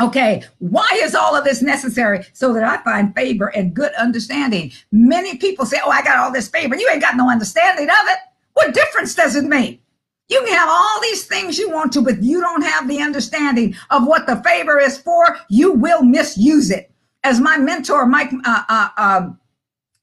Okay, 0.00 0.42
why 0.58 0.88
is 1.02 1.14
all 1.14 1.36
of 1.36 1.44
this 1.44 1.60
necessary? 1.60 2.24
So 2.32 2.54
that 2.54 2.64
I 2.64 2.82
find 2.82 3.14
favor 3.14 3.48
and 3.54 3.74
good 3.74 3.92
understanding. 3.94 4.72
Many 4.90 5.36
people 5.36 5.66
say, 5.66 5.80
Oh, 5.84 5.90
I 5.90 6.02
got 6.02 6.16
all 6.16 6.32
this 6.32 6.48
favor. 6.48 6.76
You 6.76 6.88
ain't 6.90 7.02
got 7.02 7.16
no 7.16 7.28
understanding 7.28 7.90
of 7.90 8.06
it. 8.06 8.18
What 8.54 8.72
difference 8.72 9.14
does 9.14 9.36
it 9.36 9.44
make? 9.44 9.82
You 10.28 10.40
can 10.46 10.54
have 10.54 10.68
all 10.70 11.00
these 11.02 11.26
things 11.26 11.58
you 11.58 11.70
want 11.70 11.92
to, 11.92 12.00
but 12.00 12.22
you 12.22 12.40
don't 12.40 12.62
have 12.62 12.88
the 12.88 13.02
understanding 13.02 13.74
of 13.90 14.06
what 14.06 14.26
the 14.26 14.36
favor 14.36 14.78
is 14.78 14.96
for. 14.96 15.36
You 15.50 15.72
will 15.72 16.02
misuse 16.02 16.70
it. 16.70 16.90
As 17.24 17.40
my 17.40 17.58
mentor, 17.58 18.06
Mike, 18.06 18.30
uh, 18.44 18.62
uh, 18.68 18.88
um, 18.96 19.37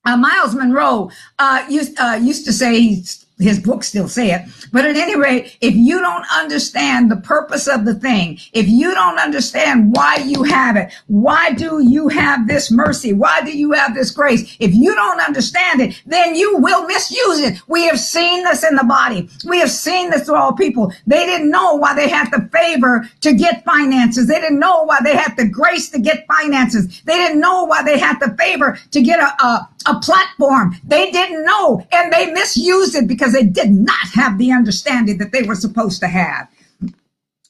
uh, 0.06 0.18
Myles 0.18 0.56
Munroe 0.56 1.10
uh, 1.40 1.66
used 1.70 2.00
uh, 2.00 2.20
used 2.22 2.46
to 2.46 2.54
say, 2.54 3.04
his 3.38 3.60
books 3.60 3.88
still 3.88 4.08
say 4.08 4.32
it. 4.32 4.44
But 4.72 4.86
at 4.86 4.96
any 4.96 5.18
rate, 5.18 5.58
if 5.62 5.76
you 5.76 6.00
don't 6.00 6.26
understand 6.34 7.12
the 7.12 7.18
purpose 7.18 7.68
of 7.68 7.86
the 7.86 7.96
thing, 7.96 8.40
if 8.54 8.68
you 8.68 8.94
don't 8.94 9.20
understand 9.20 9.94
why 9.96 10.18
you 10.18 10.44
have 10.44 10.78
it, 10.78 10.94
why 11.08 11.52
do 11.52 11.84
you 11.84 12.08
have 12.10 12.48
this 12.48 12.72
mercy? 12.72 13.14
Why 13.14 13.42
do 13.42 13.58
you 13.58 13.74
have 13.74 13.94
this 13.94 14.12
grace? 14.12 14.56
If 14.60 14.74
you 14.74 14.96
don't 14.96 15.20
understand 15.20 15.82
it, 15.82 16.02
then 16.06 16.36
you 16.36 16.58
will 16.58 16.86
misuse 16.88 17.40
it. 17.42 17.60
We 17.68 17.86
have 17.88 18.00
seen 18.00 18.44
this 18.44 18.64
in 18.64 18.76
the 18.76 18.84
body. 18.84 19.30
We 19.48 19.60
have 19.60 19.72
seen 19.72 20.10
this 20.12 20.26
through 20.26 20.36
all 20.36 20.54
people. 20.54 20.94
They 21.06 21.26
didn't 21.26 21.52
know 21.52 21.76
why 21.76 21.94
they 21.96 22.08
had 22.08 22.32
the 22.32 22.48
favor 22.52 23.10
to 23.22 23.34
get 23.34 23.66
finances. 23.66 24.28
They 24.28 24.40
didn't 24.40 24.60
know 24.60 24.84
why 24.84 25.00
they 25.04 25.16
had 25.16 25.36
the 25.36 25.48
grace 25.48 25.90
to 25.90 26.00
get 26.00 26.26
finances. 26.28 27.02
They 27.02 27.16
didn't 27.16 27.40
know 27.40 27.66
why 27.66 27.84
they 27.84 28.00
had 28.00 28.20
the 28.20 28.36
favor 28.38 28.80
to 28.92 29.02
get 29.02 29.20
a, 29.20 29.44
a, 29.44 29.70
a 29.88 30.00
platform. 30.00 30.76
They 30.84 31.12
didn't 31.12 31.46
know 31.46 31.86
and 31.92 32.12
they 32.14 32.32
misused 32.32 32.96
it 32.96 33.08
because 33.08 33.25
they 33.34 33.44
did 33.44 33.72
not 33.72 34.08
have 34.14 34.38
the 34.38 34.52
understanding 34.52 35.18
that 35.18 35.32
they 35.32 35.44
were 35.44 35.56
supposed 35.56 36.00
to 36.00 36.08
have 36.08 36.48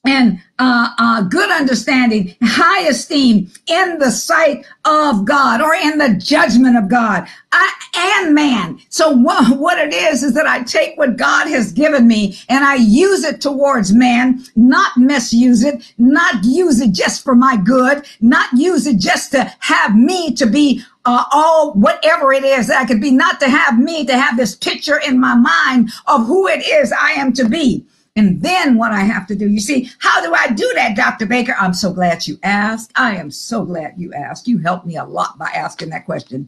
and 0.06 0.40
uh, 0.60 0.90
uh, 0.98 1.22
good 1.24 1.52
understanding, 1.52 2.36
high 2.44 2.88
esteem 2.88 3.52
in 3.68 4.00
the 4.00 4.12
sight 4.12 4.66
of 4.86 5.26
God 5.26 5.62
or 5.62 5.74
in 5.76 5.98
the 5.98 6.16
judgment 6.16 6.78
of 6.78 6.90
God 6.90 7.28
I, 7.52 7.74
and 8.24 8.36
man. 8.36 8.80
So 8.90 9.12
what, 9.18 9.58
what 9.58 9.78
it 9.80 9.94
is, 9.94 10.24
is 10.24 10.34
that 10.36 10.48
I 10.48 10.64
take 10.64 10.98
what 10.98 11.18
God 11.18 11.48
has 11.48 11.72
given 11.72 12.08
me 12.08 12.38
and 12.50 12.64
I 12.64 12.76
use 12.76 13.24
it 13.24 13.42
towards 13.42 13.94
man, 13.94 14.44
not 14.56 14.98
misuse 14.98 15.64
it, 15.64 15.94
not 15.98 16.44
use 16.44 16.82
it 16.82 16.92
just 16.94 17.24
for 17.24 17.36
my 17.36 17.58
good, 17.58 18.06
not 18.22 18.50
use 18.54 18.88
it 18.88 19.00
just 19.00 19.32
to 19.32 19.54
have 19.60 19.96
me 19.96 20.34
to 20.36 20.46
be 20.46 20.84
uh, 21.06 21.24
all 21.32 21.74
whatever 21.74 22.34
it 22.34 22.44
is 22.44 22.68
that 22.68 22.82
I 22.82 22.86
could 22.86 23.02
be, 23.02 23.12
not 23.12 23.40
to 23.42 23.50
have 23.50 23.80
me 23.80 24.06
to 24.06 24.18
have 24.18 24.38
this 24.38 24.56
picture 24.56 25.00
in 25.06 25.20
my 25.20 25.36
mind 25.36 25.92
of 26.08 26.26
who 26.26 26.48
it 26.48 26.66
is 26.66 26.92
I 26.92 27.12
am 27.12 27.34
to 27.34 27.48
be. 27.48 27.86
And 28.16 28.42
then 28.42 28.78
what 28.78 28.94
I 28.94 29.02
have 29.02 29.28
to 29.28 29.36
do, 29.36 29.50
you 29.50 29.60
see, 29.60 29.92
how 30.00 30.22
do 30.22 30.34
I 30.34 30.48
do 30.54 30.72
that, 30.76 30.96
Dr. 30.96 31.26
Baker? 31.26 31.56
I'm 31.60 31.74
so 31.74 31.92
glad 31.92 32.26
you 32.26 32.40
asked. 32.44 32.92
I 32.96 33.18
am 33.18 33.30
so 33.30 33.66
glad 33.66 33.96
you 33.98 34.14
asked. 34.14 34.48
You 34.48 34.60
helped 34.60 34.86
me 34.86 34.96
a 34.96 35.04
lot 35.04 35.38
by 35.38 35.48
asking 35.48 35.90
that 35.90 36.06
question. 36.06 36.48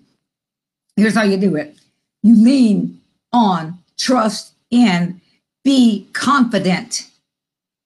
Here's 0.95 1.13
how 1.13 1.23
you 1.23 1.37
do 1.37 1.55
it 1.55 1.77
you 2.23 2.35
lean 2.35 3.01
on, 3.33 3.77
trust 3.97 4.53
in, 4.71 5.21
be 5.63 6.07
confident 6.13 7.09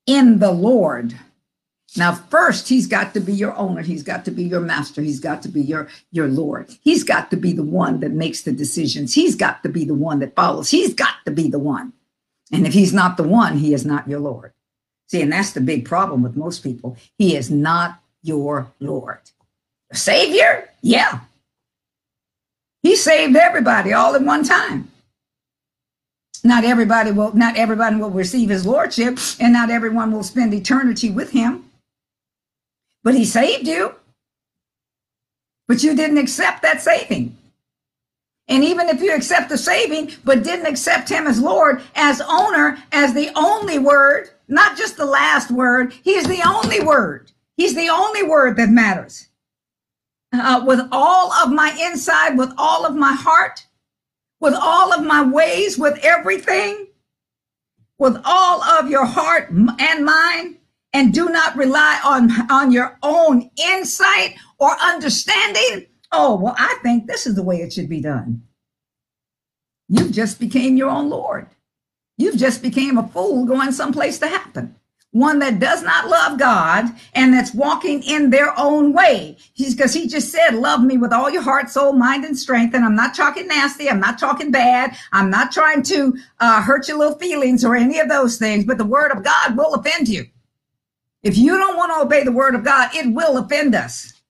in 0.05 0.39
the 0.39 0.51
Lord. 0.51 1.15
Now, 1.97 2.13
first, 2.13 2.69
he's 2.69 2.87
got 2.87 3.13
to 3.15 3.19
be 3.19 3.33
your 3.33 3.53
owner. 3.57 3.81
He's 3.81 4.03
got 4.03 4.23
to 4.25 4.31
be 4.31 4.43
your 4.43 4.61
master. 4.61 5.01
He's 5.01 5.19
got 5.19 5.41
to 5.41 5.49
be 5.49 5.61
your, 5.61 5.89
your 6.11 6.29
Lord. 6.29 6.73
He's 6.81 7.03
got 7.03 7.29
to 7.31 7.37
be 7.37 7.51
the 7.51 7.63
one 7.63 7.99
that 7.99 8.11
makes 8.11 8.43
the 8.43 8.53
decisions. 8.53 9.13
He's 9.13 9.35
got 9.35 9.61
to 9.63 9.69
be 9.69 9.83
the 9.83 9.93
one 9.93 10.19
that 10.19 10.35
follows. 10.35 10.69
He's 10.69 10.93
got 10.93 11.15
to 11.25 11.31
be 11.31 11.49
the 11.49 11.59
one. 11.59 11.91
And 12.51 12.67
if 12.67 12.73
he's 12.73 12.93
not 12.93 13.17
the 13.17 13.23
one, 13.23 13.57
he 13.57 13.73
is 13.73 13.85
not 13.85 14.07
your 14.07 14.19
Lord. 14.19 14.53
See, 15.07 15.21
and 15.21 15.31
that's 15.31 15.51
the 15.51 15.61
big 15.61 15.85
problem 15.85 16.21
with 16.21 16.37
most 16.37 16.63
people. 16.63 16.97
He 17.17 17.35
is 17.35 17.49
not 17.51 18.01
your 18.23 18.71
Lord. 18.79 19.19
Savior? 19.93 20.69
Yeah. 20.81 21.21
He 22.83 22.95
saved 22.95 23.35
everybody 23.35 23.93
all 23.93 24.15
at 24.15 24.21
one 24.21 24.43
time. 24.43 24.89
Not 26.43 26.63
everybody 26.63 27.11
will 27.11 27.33
not 27.35 27.55
everybody 27.55 27.97
will 27.97 28.09
receive 28.09 28.49
his 28.49 28.65
lordship 28.65 29.19
and 29.39 29.53
not 29.53 29.69
everyone 29.69 30.11
will 30.11 30.23
spend 30.23 30.53
eternity 30.53 31.11
with 31.11 31.31
him. 31.31 31.69
But 33.03 33.13
he 33.13 33.25
saved 33.25 33.67
you. 33.67 33.95
But 35.67 35.83
you 35.83 35.95
didn't 35.95 36.17
accept 36.17 36.63
that 36.63 36.81
saving. 36.81 37.37
And 38.51 38.65
even 38.65 38.89
if 38.89 38.99
you 39.01 39.15
accept 39.15 39.47
the 39.47 39.57
saving, 39.57 40.11
but 40.25 40.43
didn't 40.43 40.65
accept 40.65 41.07
him 41.07 41.25
as 41.25 41.39
Lord, 41.39 41.81
as 41.95 42.21
owner, 42.27 42.77
as 42.91 43.13
the 43.13 43.31
only 43.33 43.79
word, 43.79 44.29
not 44.49 44.75
just 44.77 44.97
the 44.97 45.05
last 45.05 45.51
word, 45.51 45.93
he's 46.03 46.27
the 46.27 46.41
only 46.45 46.81
word. 46.81 47.31
He's 47.55 47.75
the 47.75 47.87
only 47.87 48.23
word 48.23 48.57
that 48.57 48.67
matters. 48.67 49.29
Uh, 50.33 50.65
with 50.67 50.81
all 50.91 51.31
of 51.31 51.53
my 51.53 51.77
inside, 51.81 52.37
with 52.37 52.51
all 52.57 52.85
of 52.85 52.93
my 52.93 53.13
heart, 53.13 53.65
with 54.41 54.53
all 54.53 54.91
of 54.91 55.05
my 55.05 55.23
ways, 55.23 55.77
with 55.77 55.97
everything, 56.03 56.87
with 57.99 58.21
all 58.25 58.61
of 58.63 58.89
your 58.89 59.05
heart 59.05 59.49
and 59.49 60.03
mind, 60.03 60.57
and 60.91 61.13
do 61.13 61.29
not 61.29 61.55
rely 61.55 62.01
on, 62.03 62.29
on 62.51 62.73
your 62.73 62.97
own 63.01 63.49
insight 63.57 64.35
or 64.59 64.71
understanding, 64.81 65.85
oh, 66.11 66.35
well, 66.35 66.55
I 66.57 66.77
think 66.83 67.07
this 67.07 67.25
is 67.25 67.35
the 67.35 67.43
way 67.43 67.57
it 67.61 67.73
should 67.73 67.89
be 67.89 68.01
done. 68.01 68.43
You've 69.87 70.11
just 70.11 70.39
became 70.39 70.77
your 70.77 70.89
own 70.89 71.09
Lord. 71.09 71.47
You've 72.17 72.37
just 72.37 72.61
became 72.61 72.97
a 72.97 73.07
fool 73.07 73.45
going 73.45 73.71
someplace 73.71 74.19
to 74.19 74.27
happen. 74.27 74.75
One 75.13 75.39
that 75.39 75.59
does 75.59 75.83
not 75.83 76.07
love 76.07 76.39
God 76.39 76.85
and 77.13 77.33
that's 77.33 77.53
walking 77.53 78.01
in 78.03 78.29
their 78.29 78.57
own 78.57 78.93
way. 78.93 79.35
He's 79.53 79.75
because 79.75 79.93
he 79.93 80.07
just 80.07 80.31
said, 80.31 80.51
love 80.51 80.81
me 80.81 80.97
with 80.97 81.11
all 81.11 81.29
your 81.29 81.41
heart, 81.41 81.69
soul, 81.69 81.91
mind, 81.91 82.23
and 82.23 82.37
strength. 82.37 82.73
And 82.73 82.85
I'm 82.85 82.95
not 82.95 83.13
talking 83.13 83.47
nasty. 83.47 83.89
I'm 83.89 83.99
not 83.99 84.17
talking 84.17 84.51
bad. 84.51 84.95
I'm 85.11 85.29
not 85.29 85.51
trying 85.51 85.83
to 85.83 86.17
uh, 86.39 86.61
hurt 86.61 86.87
your 86.87 86.97
little 86.97 87.17
feelings 87.17 87.65
or 87.65 87.75
any 87.75 87.99
of 87.99 88.07
those 88.07 88.37
things, 88.37 88.63
but 88.63 88.77
the 88.77 88.85
word 88.85 89.11
of 89.11 89.23
God 89.23 89.57
will 89.57 89.73
offend 89.73 90.07
you. 90.07 90.25
If 91.23 91.37
you 91.37 91.57
don't 91.57 91.75
want 91.75 91.91
to 91.91 92.01
obey 92.01 92.23
the 92.23 92.31
word 92.31 92.55
of 92.55 92.63
God, 92.63 92.95
it 92.95 93.13
will 93.13 93.37
offend 93.37 93.75
us. 93.75 94.20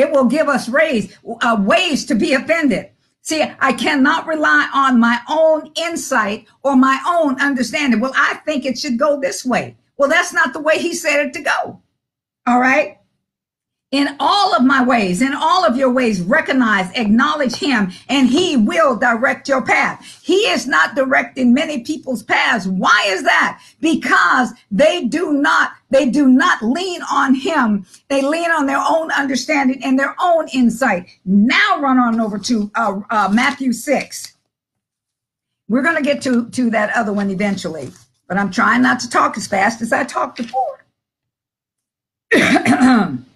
It 0.00 0.10
will 0.10 0.24
give 0.24 0.48
us 0.48 0.68
uh, 0.72 1.56
ways 1.60 2.04
to 2.06 2.14
be 2.14 2.34
offended. 2.34 2.90
See, 3.22 3.42
I 3.60 3.72
cannot 3.72 4.26
rely 4.26 4.68
on 4.74 4.98
my 4.98 5.20
own 5.28 5.70
insight 5.76 6.46
or 6.62 6.74
my 6.74 7.00
own 7.06 7.40
understanding. 7.40 8.00
Well, 8.00 8.14
I 8.16 8.34
think 8.46 8.64
it 8.64 8.78
should 8.78 8.98
go 8.98 9.20
this 9.20 9.44
way. 9.44 9.76
Well, 9.96 10.08
that's 10.08 10.32
not 10.32 10.52
the 10.52 10.60
way 10.60 10.78
he 10.78 10.94
said 10.94 11.26
it 11.26 11.32
to 11.34 11.42
go. 11.42 11.82
All 12.46 12.60
right 12.60 12.99
in 13.90 14.08
all 14.20 14.54
of 14.54 14.64
my 14.64 14.84
ways, 14.84 15.20
in 15.20 15.34
all 15.34 15.64
of 15.64 15.76
your 15.76 15.90
ways, 15.90 16.20
recognize, 16.22 16.90
acknowledge 16.94 17.56
him, 17.56 17.90
and 18.08 18.28
he 18.28 18.56
will 18.56 18.96
direct 18.96 19.48
your 19.48 19.62
path. 19.62 20.20
He 20.22 20.36
is 20.48 20.66
not 20.66 20.94
directing 20.94 21.52
many 21.52 21.82
people's 21.82 22.22
paths. 22.22 22.68
Why 22.68 23.04
is 23.08 23.24
that? 23.24 23.60
Because 23.80 24.52
they 24.70 25.06
do 25.06 25.32
not, 25.32 25.72
they 25.90 26.08
do 26.08 26.28
not 26.28 26.62
lean 26.62 27.02
on 27.10 27.34
him. 27.34 27.84
They 28.08 28.22
lean 28.22 28.50
on 28.52 28.66
their 28.66 28.78
own 28.78 29.10
understanding 29.10 29.82
and 29.82 29.98
their 29.98 30.14
own 30.22 30.46
insight. 30.54 31.08
Now 31.24 31.80
run 31.80 31.98
on 31.98 32.20
over 32.20 32.38
to 32.38 32.70
uh, 32.76 33.00
uh, 33.10 33.28
Matthew 33.32 33.72
6. 33.72 34.36
We're 35.68 35.82
going 35.82 35.96
to 35.96 36.02
get 36.02 36.22
to, 36.22 36.48
to 36.50 36.70
that 36.70 36.94
other 36.96 37.12
one 37.12 37.30
eventually, 37.30 37.90
but 38.28 38.36
I'm 38.36 38.52
trying 38.52 38.82
not 38.82 39.00
to 39.00 39.10
talk 39.10 39.36
as 39.36 39.48
fast 39.48 39.82
as 39.82 39.92
I 39.92 40.04
talked 40.04 40.36
before. 40.36 40.84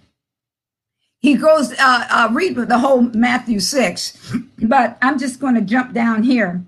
he 1.25 1.35
goes 1.35 1.73
uh, 1.73 2.07
uh, 2.11 2.29
read 2.31 2.55
the 2.55 2.77
whole 2.79 3.01
matthew 3.01 3.59
6 3.59 4.35
but 4.59 4.97
i'm 5.01 5.17
just 5.17 5.39
going 5.39 5.55
to 5.55 5.61
jump 5.61 5.93
down 5.93 6.23
here 6.23 6.63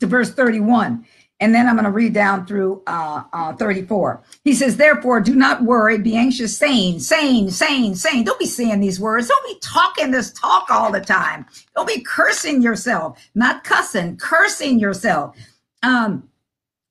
to 0.00 0.06
verse 0.08 0.32
31 0.32 1.06
and 1.38 1.54
then 1.54 1.68
i'm 1.68 1.76
going 1.76 1.84
to 1.84 1.90
read 1.92 2.12
down 2.12 2.46
through 2.46 2.82
uh, 2.88 3.22
uh, 3.32 3.52
34 3.54 4.22
he 4.42 4.54
says 4.54 4.76
therefore 4.76 5.20
do 5.20 5.36
not 5.36 5.62
worry 5.62 5.98
be 5.98 6.16
anxious 6.16 6.58
saying 6.58 6.98
saying 6.98 7.50
saying 7.50 7.94
saying. 7.94 8.24
Don't 8.24 8.40
be 8.40 8.46
saying 8.46 8.80
these 8.80 8.98
words. 9.00 9.28
Don't 9.28 9.46
be 9.46 9.58
talking 9.60 10.10
this 10.10 10.32
talk 10.32 10.68
all 10.70 10.90
the 10.90 11.00
time. 11.00 11.46
Don't 11.76 11.88
be 11.88 12.02
cursing 12.02 12.62
yourself 12.62 13.20
not 13.36 13.62
cussing 13.62 14.16
cursing 14.16 14.80
yourself. 14.80 15.36
Um 15.84 16.29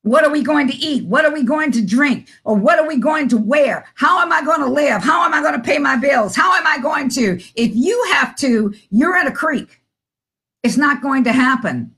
what 0.03 0.23
are 0.23 0.31
we 0.31 0.43
going 0.43 0.67
to 0.67 0.75
eat? 0.75 1.05
What 1.05 1.25
are 1.25 1.33
we 1.33 1.43
going 1.43 1.71
to 1.73 1.85
drink? 1.85 2.29
Or 2.43 2.55
what 2.55 2.79
are 2.79 2.87
we 2.87 2.97
going 2.97 3.27
to 3.29 3.37
wear? 3.37 3.85
How 3.95 4.21
am 4.21 4.31
I 4.31 4.43
going 4.43 4.61
to 4.61 4.67
live? 4.67 5.03
How 5.03 5.25
am 5.25 5.33
I 5.33 5.41
going 5.41 5.53
to 5.53 5.59
pay 5.59 5.77
my 5.77 5.97
bills? 5.97 6.35
How 6.35 6.55
am 6.55 6.65
I 6.65 6.79
going 6.79 7.09
to? 7.09 7.41
If 7.55 7.75
you 7.75 8.03
have 8.13 8.35
to, 8.37 8.73
you're 8.89 9.15
at 9.15 9.27
a 9.27 9.31
creek. 9.31 9.81
It's 10.63 10.77
not 10.77 11.01
going 11.01 11.23
to 11.25 11.33
happen 11.33 11.95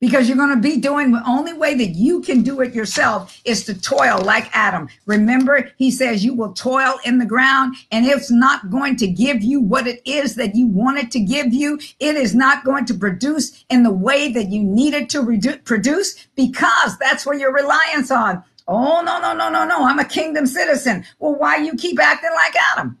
because 0.00 0.28
you're 0.28 0.36
going 0.36 0.54
to 0.54 0.60
be 0.60 0.78
doing 0.78 1.10
the 1.10 1.22
only 1.26 1.52
way 1.52 1.74
that 1.74 1.94
you 1.94 2.20
can 2.20 2.42
do 2.42 2.60
it 2.60 2.74
yourself 2.74 3.40
is 3.44 3.64
to 3.64 3.80
toil 3.80 4.20
like 4.22 4.48
Adam. 4.54 4.88
Remember, 5.06 5.70
he 5.76 5.90
says 5.90 6.24
you 6.24 6.34
will 6.34 6.52
toil 6.52 6.98
in 7.04 7.18
the 7.18 7.24
ground 7.24 7.76
and 7.90 8.06
it's 8.06 8.30
not 8.30 8.70
going 8.70 8.96
to 8.96 9.06
give 9.06 9.42
you 9.42 9.60
what 9.60 9.86
it 9.86 10.02
is 10.04 10.34
that 10.34 10.54
you 10.54 10.66
want 10.66 10.98
it 10.98 11.10
to 11.12 11.20
give 11.20 11.52
you. 11.52 11.78
It 11.98 12.16
is 12.16 12.34
not 12.34 12.64
going 12.64 12.84
to 12.86 12.94
produce 12.94 13.64
in 13.70 13.82
the 13.82 13.92
way 13.92 14.30
that 14.32 14.50
you 14.50 14.62
need 14.62 14.94
it 14.94 15.08
to 15.10 15.22
redu- 15.22 15.64
produce 15.64 16.26
because 16.36 16.98
that's 16.98 17.24
where 17.24 17.38
your 17.38 17.52
reliance 17.52 18.10
on. 18.10 18.42
Oh, 18.68 19.00
no, 19.02 19.20
no, 19.20 19.32
no, 19.32 19.48
no, 19.48 19.64
no. 19.64 19.84
I'm 19.84 19.98
a 19.98 20.04
kingdom 20.04 20.46
citizen. 20.46 21.04
Well, 21.18 21.36
why 21.36 21.56
you 21.56 21.74
keep 21.76 22.00
acting 22.00 22.32
like 22.34 22.54
Adam? 22.72 22.98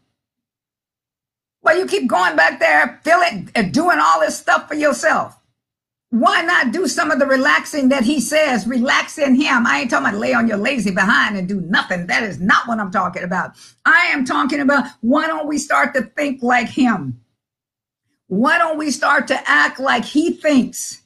Why 1.60 1.72
you 1.74 1.86
keep 1.86 2.08
going 2.08 2.36
back 2.36 2.60
there, 2.60 3.00
feeling, 3.02 3.50
uh, 3.56 3.62
doing 3.62 3.98
all 4.00 4.20
this 4.20 4.38
stuff 4.38 4.68
for 4.68 4.74
yourself? 4.74 5.36
Why 6.10 6.42
not 6.42 6.72
do 6.72 6.86
some 6.86 7.10
of 7.10 7.18
the 7.18 7.26
relaxing 7.26 7.88
that 7.88 8.04
he 8.04 8.20
says? 8.20 8.66
Relax 8.66 9.18
in 9.18 9.34
him. 9.34 9.66
I 9.66 9.80
ain't 9.80 9.90
talking 9.90 10.06
about 10.06 10.20
lay 10.20 10.34
on 10.34 10.46
your 10.46 10.56
lazy 10.56 10.92
behind 10.92 11.36
and 11.36 11.48
do 11.48 11.60
nothing. 11.62 12.06
That 12.06 12.22
is 12.22 12.40
not 12.40 12.68
what 12.68 12.78
I'm 12.78 12.92
talking 12.92 13.24
about. 13.24 13.52
I 13.84 14.06
am 14.06 14.24
talking 14.24 14.60
about 14.60 14.86
why 15.00 15.26
don't 15.26 15.48
we 15.48 15.58
start 15.58 15.94
to 15.94 16.02
think 16.02 16.42
like 16.42 16.68
him? 16.68 17.20
Why 18.28 18.56
don't 18.58 18.78
we 18.78 18.90
start 18.90 19.26
to 19.28 19.50
act 19.50 19.80
like 19.80 20.04
he 20.04 20.32
thinks? 20.32 21.02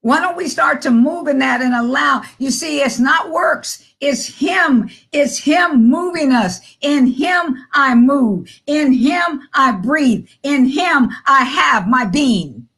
Why 0.00 0.20
don't 0.20 0.36
we 0.36 0.48
start 0.48 0.82
to 0.82 0.90
move 0.90 1.28
in 1.28 1.38
that 1.38 1.62
and 1.62 1.74
allow? 1.74 2.22
You 2.38 2.50
see, 2.50 2.80
it's 2.80 2.98
not 2.98 3.30
works. 3.30 3.94
It's 4.00 4.26
him. 4.26 4.90
It's 5.12 5.38
him 5.38 5.88
moving 5.88 6.32
us. 6.32 6.60
In 6.82 7.06
him 7.06 7.56
I 7.72 7.94
move. 7.94 8.60
In 8.66 8.92
him 8.92 9.48
I 9.54 9.72
breathe. 9.72 10.28
In 10.42 10.66
him 10.66 11.10
I 11.24 11.44
have 11.44 11.88
my 11.88 12.04
being. 12.04 12.68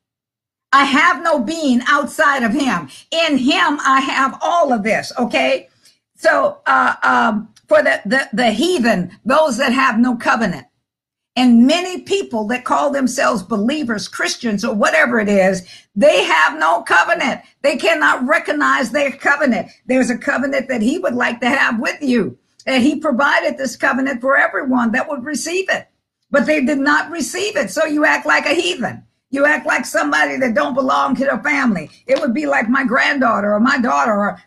I 0.76 0.84
have 0.84 1.22
no 1.22 1.38
being 1.38 1.80
outside 1.86 2.42
of 2.42 2.52
him. 2.52 2.90
In 3.10 3.38
him 3.38 3.78
I 3.80 4.00
have 4.00 4.38
all 4.42 4.74
of 4.74 4.82
this. 4.82 5.10
Okay. 5.18 5.70
So, 6.16 6.60
uh, 6.66 6.96
um, 7.02 7.48
for 7.66 7.82
the, 7.82 8.02
the, 8.04 8.28
the 8.34 8.50
heathen, 8.50 9.18
those 9.24 9.56
that 9.56 9.72
have 9.72 9.98
no 9.98 10.16
covenant, 10.16 10.66
and 11.34 11.66
many 11.66 12.02
people 12.02 12.46
that 12.48 12.66
call 12.66 12.90
themselves 12.90 13.42
believers, 13.42 14.06
Christians, 14.06 14.66
or 14.66 14.74
whatever 14.74 15.18
it 15.18 15.30
is, 15.30 15.66
they 15.94 16.24
have 16.24 16.58
no 16.58 16.82
covenant. 16.82 17.40
They 17.62 17.76
cannot 17.76 18.26
recognize 18.26 18.90
their 18.90 19.12
covenant. 19.12 19.70
There's 19.86 20.10
a 20.10 20.18
covenant 20.18 20.68
that 20.68 20.82
he 20.82 20.98
would 20.98 21.14
like 21.14 21.40
to 21.40 21.48
have 21.48 21.80
with 21.80 22.02
you. 22.02 22.38
And 22.66 22.82
he 22.82 23.00
provided 23.00 23.56
this 23.56 23.76
covenant 23.76 24.20
for 24.20 24.36
everyone 24.36 24.92
that 24.92 25.08
would 25.08 25.24
receive 25.24 25.70
it, 25.70 25.88
but 26.30 26.44
they 26.44 26.62
did 26.62 26.78
not 26.78 27.10
receive 27.10 27.56
it. 27.56 27.70
So 27.70 27.86
you 27.86 28.04
act 28.04 28.26
like 28.26 28.44
a 28.44 28.54
heathen. 28.54 29.04
You 29.36 29.44
act 29.44 29.66
like 29.66 29.84
somebody 29.84 30.38
that 30.38 30.54
don't 30.54 30.72
belong 30.72 31.14
to 31.16 31.26
the 31.26 31.38
family. 31.44 31.90
It 32.06 32.18
would 32.22 32.32
be 32.32 32.46
like 32.46 32.70
my 32.70 32.84
granddaughter 32.84 33.52
or 33.52 33.60
my 33.60 33.78
daughter 33.78 34.12
or 34.12 34.42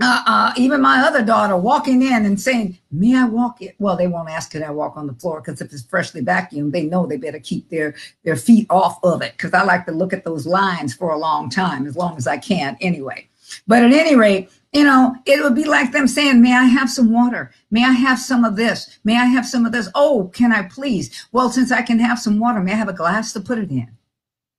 uh, 0.00 0.22
uh, 0.26 0.52
even 0.56 0.80
my 0.80 1.00
other 1.00 1.22
daughter 1.22 1.58
walking 1.58 2.00
in 2.00 2.24
and 2.24 2.40
saying, 2.40 2.78
"May 2.90 3.14
I 3.14 3.26
walk 3.26 3.60
it?" 3.60 3.74
Well, 3.78 3.98
they 3.98 4.06
won't 4.06 4.30
ask 4.30 4.52
can 4.52 4.62
I 4.64 4.70
walk 4.70 4.96
on 4.96 5.06
the 5.06 5.12
floor 5.12 5.42
because 5.42 5.60
if 5.60 5.70
it's 5.74 5.82
freshly 5.82 6.22
vacuumed, 6.22 6.72
they 6.72 6.84
know 6.84 7.04
they 7.04 7.18
better 7.18 7.38
keep 7.38 7.68
their 7.68 7.96
their 8.24 8.36
feet 8.36 8.66
off 8.70 8.98
of 9.04 9.20
it 9.20 9.32
because 9.32 9.52
I 9.52 9.62
like 9.62 9.84
to 9.84 9.92
look 9.92 10.14
at 10.14 10.24
those 10.24 10.46
lines 10.46 10.94
for 10.94 11.10
a 11.10 11.18
long 11.18 11.50
time, 11.50 11.86
as 11.86 11.94
long 11.94 12.16
as 12.16 12.26
I 12.26 12.38
can, 12.38 12.78
anyway. 12.80 13.28
But 13.66 13.82
at 13.82 13.92
any 13.92 14.16
rate, 14.16 14.48
you 14.72 14.84
know, 14.84 15.16
it 15.26 15.42
would 15.42 15.54
be 15.54 15.64
like 15.64 15.92
them 15.92 16.08
saying, 16.08 16.40
"May 16.40 16.54
I 16.54 16.64
have 16.64 16.88
some 16.88 17.12
water? 17.12 17.50
May 17.70 17.84
I 17.84 17.92
have 17.92 18.18
some 18.18 18.42
of 18.42 18.56
this? 18.56 18.98
May 19.04 19.18
I 19.18 19.26
have 19.26 19.44
some 19.44 19.66
of 19.66 19.72
this? 19.72 19.90
Oh, 19.94 20.30
can 20.32 20.50
I 20.50 20.62
please? 20.62 21.26
Well, 21.30 21.50
since 21.50 21.70
I 21.70 21.82
can 21.82 21.98
have 21.98 22.18
some 22.18 22.38
water, 22.38 22.60
may 22.60 22.72
I 22.72 22.76
have 22.76 22.88
a 22.88 23.02
glass 23.04 23.34
to 23.34 23.40
put 23.40 23.58
it 23.58 23.70
in?" 23.70 23.97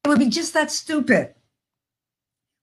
Would 0.10 0.18
be 0.18 0.26
just 0.28 0.56
that 0.56 0.72
stupid. 0.72 1.36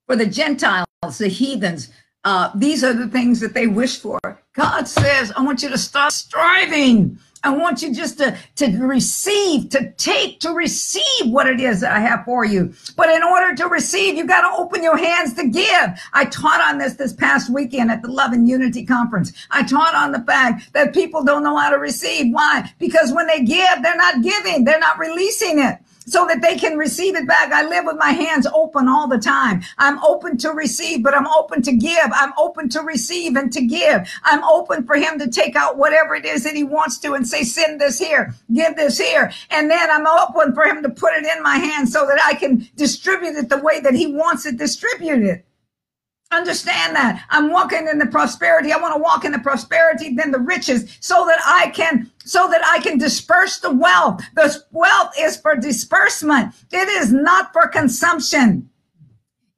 For 0.08 0.16
the 0.16 0.26
Gentiles, 0.26 0.88
the 1.16 1.28
heathens, 1.28 1.92
uh, 2.24 2.50
these 2.56 2.82
are 2.82 2.92
the 2.92 3.06
things 3.06 3.38
that 3.38 3.54
they 3.54 3.68
wish 3.68 4.00
for. 4.00 4.18
God 4.54 4.88
says, 4.88 5.32
I 5.36 5.44
want 5.44 5.62
you 5.62 5.68
to 5.68 5.78
stop 5.78 6.10
striving. 6.10 7.20
I 7.44 7.50
want 7.50 7.82
you 7.82 7.94
just 7.94 8.18
to, 8.18 8.36
to 8.56 8.66
receive, 8.78 9.68
to 9.68 9.92
take, 9.92 10.40
to 10.40 10.50
receive 10.50 11.30
what 11.30 11.46
it 11.46 11.60
is 11.60 11.82
that 11.82 11.92
I 11.92 12.00
have 12.00 12.24
for 12.24 12.44
you. 12.44 12.74
But 12.96 13.10
in 13.10 13.22
order 13.22 13.54
to 13.54 13.68
receive, 13.68 14.16
you 14.16 14.26
got 14.26 14.40
to 14.40 14.60
open 14.60 14.82
your 14.82 14.96
hands 14.96 15.34
to 15.34 15.48
give. 15.48 16.00
I 16.14 16.24
taught 16.24 16.60
on 16.60 16.78
this 16.78 16.94
this 16.94 17.12
past 17.12 17.48
weekend 17.48 17.92
at 17.92 18.02
the 18.02 18.10
Love 18.10 18.32
and 18.32 18.48
Unity 18.48 18.84
Conference. 18.84 19.32
I 19.52 19.62
taught 19.62 19.94
on 19.94 20.10
the 20.10 20.24
fact 20.24 20.72
that 20.72 20.92
people 20.92 21.22
don't 21.22 21.44
know 21.44 21.56
how 21.56 21.70
to 21.70 21.78
receive. 21.78 22.34
Why? 22.34 22.68
Because 22.80 23.12
when 23.12 23.28
they 23.28 23.44
give, 23.44 23.84
they're 23.84 23.96
not 23.96 24.24
giving, 24.24 24.64
they're 24.64 24.80
not 24.80 24.98
releasing 24.98 25.60
it 25.60 25.78
so 26.06 26.26
that 26.26 26.40
they 26.40 26.56
can 26.56 26.78
receive 26.78 27.16
it 27.16 27.26
back. 27.26 27.52
I 27.52 27.66
live 27.66 27.84
with 27.84 27.96
my 27.96 28.10
hands 28.10 28.46
open 28.46 28.88
all 28.88 29.08
the 29.08 29.18
time. 29.18 29.62
I'm 29.78 30.02
open 30.04 30.38
to 30.38 30.50
receive, 30.50 31.02
but 31.02 31.14
I'm 31.14 31.26
open 31.26 31.62
to 31.62 31.72
give. 31.72 32.10
I'm 32.12 32.32
open 32.38 32.68
to 32.70 32.80
receive 32.80 33.36
and 33.36 33.52
to 33.52 33.64
give. 33.64 34.08
I'm 34.22 34.44
open 34.44 34.86
for 34.86 34.96
him 34.96 35.18
to 35.18 35.28
take 35.28 35.56
out 35.56 35.76
whatever 35.78 36.14
it 36.14 36.24
is 36.24 36.44
that 36.44 36.54
he 36.54 36.64
wants 36.64 36.98
to 37.00 37.14
and 37.14 37.26
say, 37.26 37.42
send 37.42 37.80
this 37.80 37.98
here, 37.98 38.34
give 38.52 38.76
this 38.76 38.98
here. 38.98 39.32
And 39.50 39.70
then 39.70 39.90
I'm 39.90 40.06
open 40.06 40.54
for 40.54 40.64
him 40.64 40.82
to 40.82 40.88
put 40.88 41.14
it 41.14 41.26
in 41.26 41.42
my 41.42 41.56
hands 41.56 41.92
so 41.92 42.06
that 42.06 42.20
I 42.24 42.34
can 42.34 42.68
distribute 42.76 43.36
it 43.36 43.48
the 43.48 43.58
way 43.58 43.80
that 43.80 43.94
he 43.94 44.06
wants 44.06 44.46
it 44.46 44.56
distributed. 44.56 45.42
Understand 46.32 46.96
that 46.96 47.24
I'm 47.30 47.52
walking 47.52 47.86
in 47.86 47.98
the 47.98 48.06
prosperity. 48.06 48.72
I 48.72 48.78
want 48.78 48.94
to 48.94 49.02
walk 49.02 49.24
in 49.24 49.30
the 49.30 49.38
prosperity, 49.38 50.14
then 50.14 50.32
the 50.32 50.40
riches, 50.40 50.98
so 51.00 51.24
that 51.26 51.38
I 51.46 51.70
can, 51.70 52.10
so 52.24 52.48
that 52.50 52.62
I 52.64 52.80
can 52.80 52.98
disperse 52.98 53.60
the 53.60 53.70
wealth. 53.70 54.20
The 54.34 54.64
wealth 54.72 55.12
is 55.18 55.36
for 55.36 55.54
disbursement. 55.54 56.52
It 56.72 56.88
is 56.88 57.12
not 57.12 57.52
for 57.52 57.68
consumption. 57.68 58.68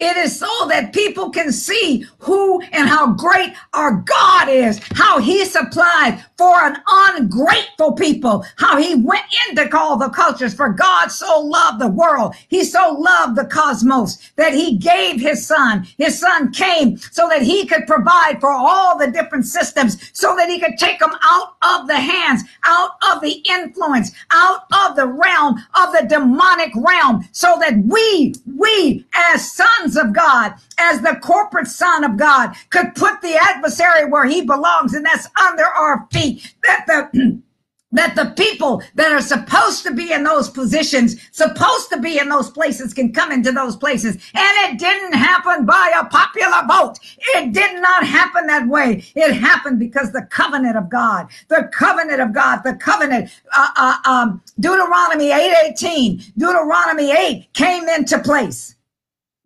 It 0.01 0.17
is 0.17 0.39
so 0.39 0.69
that 0.69 0.93
people 0.93 1.31
can 1.31 1.51
see 1.51 2.07
who 2.19 2.61
and 2.71 2.89
how 2.89 3.15
great 3.15 3.53
our 3.75 3.95
God 4.07 4.49
is, 4.49 4.81
how 4.95 5.19
he 5.19 5.45
supplied 5.45 6.25
for 6.37 6.55
an 6.61 6.77
ungrateful 6.87 7.95
people, 7.95 8.45
how 8.59 8.77
he 8.77 8.95
went 8.95 9.25
in 9.49 9.57
to 9.57 9.69
call 9.69 9.97
the 9.97 10.09
cultures. 10.11 10.55
For 10.55 10.69
God 10.69 11.09
so 11.09 11.41
loved 11.41 11.81
the 11.81 11.89
world. 11.89 12.37
He 12.47 12.63
so 12.63 12.93
loved 12.93 13.37
the 13.37 13.47
cosmos 13.47 14.19
that 14.37 14.55
he 14.55 14.79
gave 14.79 15.21
his 15.21 15.45
son. 15.45 15.85
His 15.97 16.21
son 16.21 16.53
came 16.53 16.97
so 16.99 17.29
that 17.29 17.43
he 17.43 17.67
could 17.67 17.89
provide 17.89 18.41
for 18.41 18.53
all 18.53 18.97
the 18.97 19.11
different 19.11 19.47
systems 19.47 20.11
so 20.13 20.37
that 20.37 20.49
he 20.49 20.61
could 20.61 20.79
take 20.79 21.01
them 21.01 21.13
out 21.23 21.57
of 21.63 21.89
the 21.89 21.97
hands, 21.97 22.43
out 22.65 22.93
of 23.11 23.21
the 23.21 23.43
influence, 23.51 24.13
out 24.31 24.61
of 24.73 24.95
the 24.95 25.07
realm 25.07 25.57
of 25.75 25.93
the 25.93 26.07
demonic 26.09 26.71
realm 26.77 27.29
so 27.33 27.57
that 27.59 27.77
we, 27.85 28.35
we 28.57 29.05
as 29.33 29.51
sons 29.53 29.88
sons 29.89 30.09
of 30.09 30.15
God, 30.15 30.55
as 30.79 31.01
the 31.01 31.19
corporate 31.23 31.69
son 31.69 32.05
of 32.05 32.17
God, 32.17 32.55
could 32.71 32.95
put 32.95 33.21
the 33.21 33.37
adversary 33.37 34.09
where 34.09 34.27
he 34.27 34.43
belongs, 34.43 34.95
and 34.95 35.05
that's 35.05 35.29
under 35.41 35.65
our 35.65 36.07
feet. 36.13 36.55
That 36.65 36.85
the 36.87 37.43
that 37.91 38.15
the 38.15 38.35
people 38.37 38.83
that 38.97 39.13
are 39.13 39.23
supposed 39.23 39.83
to 39.83 39.95
be 39.95 40.13
in 40.13 40.23
those 40.23 40.51
positions, 40.51 41.17
supposed 41.33 41.89
to 41.89 41.99
be 41.99 42.19
in 42.19 42.29
those 42.29 42.51
places, 42.51 42.93
can 42.93 43.15
come 43.15 43.33
into 43.33 43.51
those 43.51 43.77
places. 43.77 44.17
And 44.35 44.73
it 44.75 44.79
didn't 44.79 45.15
happen 45.15 45.65
by 45.65 45.95
a 45.99 46.05
popular 46.05 46.67
vote. 46.69 46.99
It 47.35 47.55
did 47.55 47.81
not 47.81 48.07
happen 48.07 48.47
that 48.49 48.69
way. 48.69 49.07
It 49.15 49.33
happened 49.33 49.79
because 49.79 50.13
the 50.13 50.29
covenant 50.31 50.77
of 50.77 50.91
God, 50.91 51.29
the 51.49 51.71
covenant 51.73 52.21
of 52.21 52.35
God, 52.35 52.61
the 52.63 52.75
covenant, 52.75 53.31
uh, 53.57 53.71
uh, 53.75 53.97
um, 54.05 54.43
Deuteronomy 54.61 55.33
8 55.33 55.71
18, 55.71 56.23
Deuteronomy 56.37 57.11
8 57.11 57.49
came 57.55 57.89
into 57.89 58.19
place. 58.19 58.75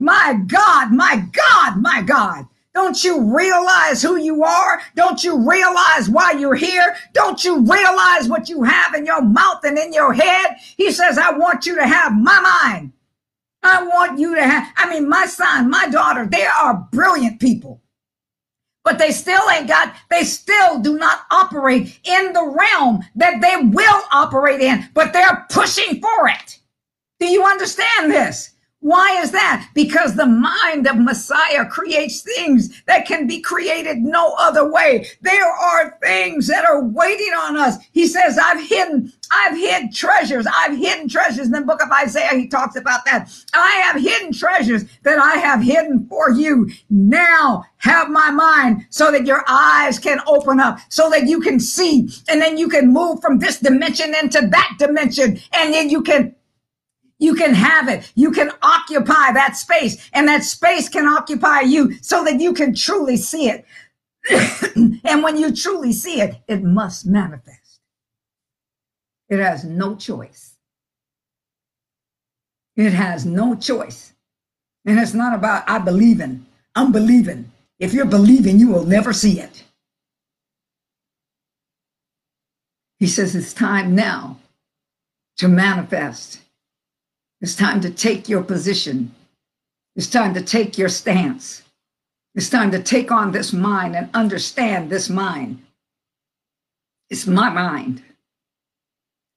My 0.03 0.35
God, 0.49 0.91
my 0.91 1.25
God, 1.31 1.81
my 1.81 2.03
God. 2.03 2.49
Don't 2.75 3.05
you 3.05 3.37
realize 3.37 4.03
who 4.03 4.17
you 4.17 4.43
are? 4.43 4.83
Don't 4.97 5.23
you 5.23 5.49
realize 5.49 6.11
why 6.11 6.33
you're 6.33 6.57
here? 6.57 6.97
Don't 7.13 7.45
you 7.45 7.61
realize 7.61 8.29
what 8.29 8.49
you 8.49 8.65
have 8.65 8.95
in 8.95 9.07
your 9.07 9.23
mouth 9.23 9.61
and 9.63 9.79
in 9.79 9.93
your 9.93 10.13
head? 10.13 10.57
He 10.77 10.91
says, 10.91 11.19
I 11.19 11.31
want 11.39 11.67
you 11.67 11.77
to 11.77 11.87
have 11.87 12.13
my 12.19 12.41
mind. 12.41 12.93
I 13.63 13.85
want 13.85 14.19
you 14.19 14.35
to 14.35 14.43
have, 14.43 14.73
I 14.77 14.91
mean, 14.91 15.09
my 15.09 15.27
son, 15.27 15.71
my 15.71 15.87
daughter, 15.89 16.27
they 16.27 16.47
are 16.47 16.89
brilliant 16.91 17.39
people. 17.39 17.81
But 18.83 18.99
they 18.99 19.13
still 19.13 19.49
ain't 19.51 19.69
got, 19.69 19.95
they 20.11 20.25
still 20.25 20.81
do 20.81 20.99
not 20.99 21.21
operate 21.31 22.01
in 22.03 22.33
the 22.33 22.43
realm 22.43 23.05
that 23.15 23.41
they 23.41 23.69
will 23.69 24.03
operate 24.11 24.61
in, 24.61 24.89
but 24.95 25.13
they're 25.13 25.47
pushing 25.49 26.01
for 26.01 26.29
it. 26.29 26.59
Do 27.21 27.27
you 27.27 27.45
understand 27.45 28.11
this? 28.11 28.53
Why 28.83 29.23
is 29.23 29.31
that? 29.31 29.71
Because 29.75 30.17
the 30.17 30.27
mind 30.27 30.89
of 30.89 30.99
Messiah 30.99 31.65
creates 31.65 32.21
things 32.21 32.83
that 32.87 33.07
can 33.07 33.29
be 33.29 33.41
created 33.41 33.99
no 33.99 34.35
other 34.41 34.69
way. 34.69 35.07
There 35.21 35.49
are 35.49 35.97
things 36.03 36.49
that 36.49 36.65
are 36.65 36.83
waiting 36.83 37.33
on 37.33 37.57
us. 37.57 37.77
He 37.93 38.09
says, 38.09 38.37
I've 38.43 38.69
hidden, 38.69 39.13
I've 39.31 39.57
hid 39.57 39.95
treasures. 39.95 40.49
I've 40.53 40.77
hidden 40.77 41.09
treasures. 41.09 41.47
In 41.47 41.53
the 41.53 41.61
book 41.61 41.81
of 41.81 41.93
Isaiah, 41.93 42.37
he 42.37 42.49
talks 42.49 42.75
about 42.75 43.05
that. 43.05 43.31
I 43.55 43.71
have 43.85 44.03
hidden 44.03 44.33
treasures 44.33 44.85
that 45.05 45.21
I 45.21 45.37
have 45.37 45.63
hidden 45.63 46.09
for 46.09 46.33
you. 46.33 46.69
Now 46.91 47.65
have 47.79 48.11
my 48.11 48.33
mind 48.33 48.87
so 48.91 49.13
that 49.13 49.27
your 49.27 49.45
eyes 49.47 50.01
can 50.01 50.21
open 50.27 50.59
up, 50.59 50.81
so 50.89 51.09
that 51.11 51.29
you 51.29 51.41
can 51.41 51.61
see, 51.61 52.09
and 52.29 52.41
then 52.41 52.59
you 52.59 52.69
can 52.69 52.93
move 52.93 53.21
from 53.21 53.39
this 53.39 53.61
dimension 53.61 54.13
into 54.21 54.41
that 54.49 54.75
dimension, 54.81 55.39
and 55.53 55.73
then 55.73 55.89
you 55.89 56.03
can 56.03 56.35
you 57.23 57.37
can 57.37 57.55
have 57.55 57.89
it. 57.89 58.11
You 58.17 58.33
can 58.33 58.51
occupy 58.63 59.33
that 59.33 59.57
space 59.57 60.11
and 60.13 60.27
that 60.27 60.43
space 60.43 60.89
can 60.89 61.07
occupy 61.07 61.61
you 61.61 61.95
so 62.03 62.25
that 62.25 62.41
you 62.41 62.53
can 62.53 62.75
truly 62.75 63.17
see 63.17 63.49
it. 63.49 63.65
and 65.05 65.23
when 65.23 65.37
you 65.37 65.55
truly 65.55 65.93
see 65.93 66.21
it, 66.21 66.35
it 66.49 66.65
must 66.65 67.07
manifest. 67.07 67.81
It 69.29 69.39
has 69.39 69.63
no 69.65 69.95
choice. 69.95 70.57
It 72.77 72.93
has 72.93 73.25
no 73.25 73.55
choice. 73.55 74.13
And 74.85 74.99
it's 74.99 75.15
not 75.15 75.33
about 75.33 75.63
I 75.71 75.79
believe 75.79 76.21
in, 76.21 76.45
I'm 76.75 76.91
believing. 76.91 77.53
If 77.79 77.95
you're 77.95 78.05
believing, 78.05 78.59
you 78.59 78.69
will 78.69 78.85
never 78.85 79.13
see 79.13 79.39
it. 79.39 79.63
He 82.99 83.07
says 83.07 83.37
it's 83.37 83.55
time 83.55 83.95
now 83.95 84.39
to 85.39 85.47
manifest. 85.47 86.42
It's 87.43 87.57
time 87.57 87.81
to 87.81 87.91
take 87.91 88.29
your 88.29 88.43
position. 88.43 89.13
It's 89.97 90.09
time 90.09 90.33
to 90.35 90.41
take 90.41 90.79
your 90.79 90.89
stance. 90.89 91.63
It's 92.37 92.49
time 92.49 92.71
to 92.71 92.83
take 92.83 93.11
on 93.11 93.33
this 93.33 93.53
mind 93.53 93.97
and 93.97 94.09
understand 94.15 94.89
this 94.89 95.11
mind. 95.11 95.61
It's 97.11 97.27
my 97.27 97.51
mind. 97.51 98.03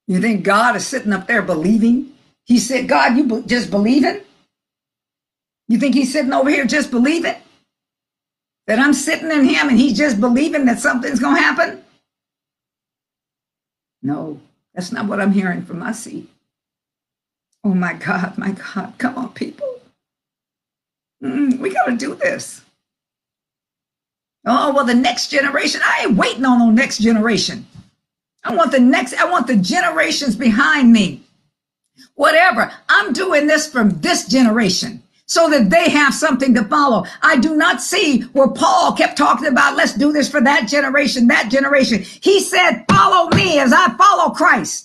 You 0.07 0.21
think 0.21 0.43
God 0.43 0.75
is 0.75 0.85
sitting 0.85 1.11
up 1.11 1.27
there 1.27 1.41
believing? 1.41 2.13
He 2.45 2.59
said, 2.59 2.87
God, 2.87 3.17
you 3.17 3.41
just 3.41 3.71
believing? 3.71 4.21
You 5.67 5.79
think 5.79 5.95
he's 5.95 6.13
sitting 6.13 6.31
over 6.31 6.49
here 6.49 6.65
just 6.65 6.91
believing? 6.91 7.35
That 8.67 8.79
I'm 8.79 8.93
sitting 8.93 9.31
in 9.31 9.45
him 9.45 9.69
and 9.69 9.79
he's 9.79 9.97
just 9.97 10.21
believing 10.21 10.65
that 10.65 10.79
something's 10.79 11.19
going 11.19 11.35
to 11.35 11.41
happen? 11.41 11.83
No, 14.03 14.39
that's 14.75 14.91
not 14.91 15.07
what 15.07 15.19
I'm 15.19 15.31
hearing 15.31 15.63
from 15.63 15.79
my 15.79 15.91
seat. 15.91 16.29
Oh 17.65 17.73
my 17.73 17.93
God, 17.93 18.37
my 18.37 18.51
God, 18.51 18.93
come 18.99 19.17
on, 19.17 19.29
people. 19.29 19.79
Mm, 21.23 21.57
we 21.57 21.73
got 21.73 21.85
to 21.85 21.97
do 21.97 22.13
this. 22.13 22.61
Oh, 24.45 24.71
well, 24.71 24.85
the 24.85 24.93
next 24.93 25.29
generation, 25.29 25.81
I 25.83 26.03
ain't 26.03 26.15
waiting 26.15 26.45
on 26.45 26.59
the 26.59 26.71
next 26.71 26.99
generation. 26.99 27.65
I 28.43 28.55
want 28.55 28.71
the 28.71 28.79
next, 28.79 29.15
I 29.15 29.25
want 29.25 29.47
the 29.47 29.55
generations 29.55 30.35
behind 30.35 30.93
me. 30.93 31.23
Whatever. 32.13 32.71
I'm 32.87 33.13
doing 33.13 33.47
this 33.47 33.67
from 33.67 33.89
this 33.99 34.27
generation 34.27 35.01
so 35.25 35.49
that 35.49 35.71
they 35.71 35.89
have 35.89 36.13
something 36.13 36.53
to 36.53 36.63
follow. 36.65 37.05
I 37.23 37.37
do 37.37 37.55
not 37.55 37.81
see 37.81 38.21
where 38.33 38.47
Paul 38.47 38.93
kept 38.93 39.17
talking 39.17 39.47
about, 39.47 39.75
let's 39.75 39.95
do 39.95 40.13
this 40.13 40.29
for 40.29 40.41
that 40.41 40.67
generation, 40.67 41.25
that 41.27 41.49
generation. 41.49 42.03
He 42.03 42.41
said, 42.41 42.85
follow 42.87 43.29
me 43.29 43.57
as 43.57 43.73
I 43.73 43.95
follow 43.97 44.35
Christ. 44.35 44.84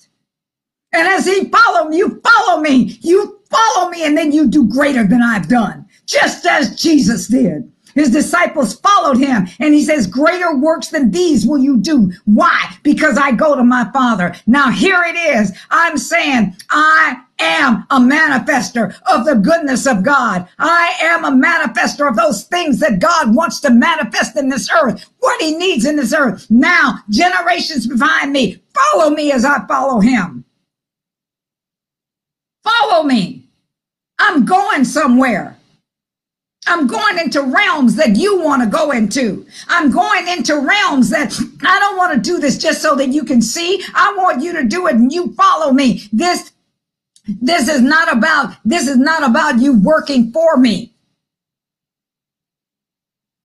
And 0.92 1.06
as 1.06 1.24
he 1.26 1.48
followed 1.48 1.90
me, 1.90 1.98
you 1.98 2.20
follow 2.22 2.60
me. 2.60 2.98
You 3.00 3.40
follow 3.50 3.90
me 3.90 4.04
and 4.04 4.16
then 4.16 4.32
you 4.32 4.48
do 4.48 4.68
greater 4.68 5.06
than 5.06 5.22
I've 5.22 5.48
done, 5.48 5.86
just 6.06 6.46
as 6.46 6.80
Jesus 6.80 7.28
did. 7.28 7.70
His 7.94 8.10
disciples 8.10 8.78
followed 8.78 9.18
him 9.18 9.48
and 9.58 9.74
he 9.74 9.84
says, 9.84 10.06
greater 10.06 10.56
works 10.56 10.88
than 10.88 11.10
these 11.10 11.46
will 11.46 11.58
you 11.58 11.76
do. 11.76 12.12
Why? 12.24 12.76
Because 12.84 13.18
I 13.18 13.32
go 13.32 13.56
to 13.56 13.64
my 13.64 13.90
father. 13.92 14.34
Now 14.46 14.70
here 14.70 15.02
it 15.04 15.16
is. 15.16 15.52
I'm 15.70 15.98
saying 15.98 16.56
I 16.70 17.20
am 17.40 17.86
a 17.90 17.98
manifester 17.98 18.94
of 19.06 19.24
the 19.24 19.34
goodness 19.34 19.86
of 19.86 20.04
God. 20.04 20.46
I 20.58 20.94
am 21.00 21.24
a 21.24 21.32
manifester 21.32 22.08
of 22.08 22.16
those 22.16 22.44
things 22.44 22.78
that 22.80 23.00
God 23.00 23.34
wants 23.34 23.58
to 23.60 23.70
manifest 23.70 24.36
in 24.36 24.48
this 24.48 24.70
earth, 24.70 25.10
what 25.18 25.40
he 25.40 25.56
needs 25.56 25.84
in 25.84 25.96
this 25.96 26.12
earth. 26.12 26.46
Now, 26.48 27.00
generations 27.10 27.86
behind 27.86 28.32
me, 28.32 28.62
follow 28.72 29.10
me 29.10 29.32
as 29.32 29.44
I 29.44 29.66
follow 29.66 30.00
him. 30.00 30.44
Follow 32.64 33.04
me. 33.04 33.44
I'm 34.18 34.44
going 34.44 34.84
somewhere. 34.84 35.56
I'm 36.66 36.86
going 36.86 37.18
into 37.18 37.42
realms 37.42 37.96
that 37.96 38.16
you 38.16 38.40
want 38.40 38.62
to 38.62 38.68
go 38.68 38.90
into. 38.90 39.46
I'm 39.68 39.90
going 39.90 40.28
into 40.28 40.58
realms 40.58 41.10
that 41.10 41.32
I 41.62 41.78
don't 41.80 41.96
want 41.96 42.14
to 42.14 42.20
do 42.20 42.38
this 42.38 42.58
just 42.58 42.82
so 42.82 42.94
that 42.96 43.08
you 43.08 43.24
can 43.24 43.40
see. 43.40 43.82
I 43.94 44.14
want 44.16 44.42
you 44.42 44.52
to 44.52 44.64
do 44.64 44.86
it 44.86 44.94
and 44.94 45.10
you 45.12 45.32
follow 45.34 45.72
me. 45.72 46.08
This 46.12 46.52
this 47.26 47.68
is 47.68 47.80
not 47.80 48.12
about 48.14 48.56
this 48.64 48.88
is 48.88 48.98
not 48.98 49.28
about 49.28 49.60
you 49.60 49.80
working 49.80 50.32
for 50.32 50.56
me. 50.56 50.92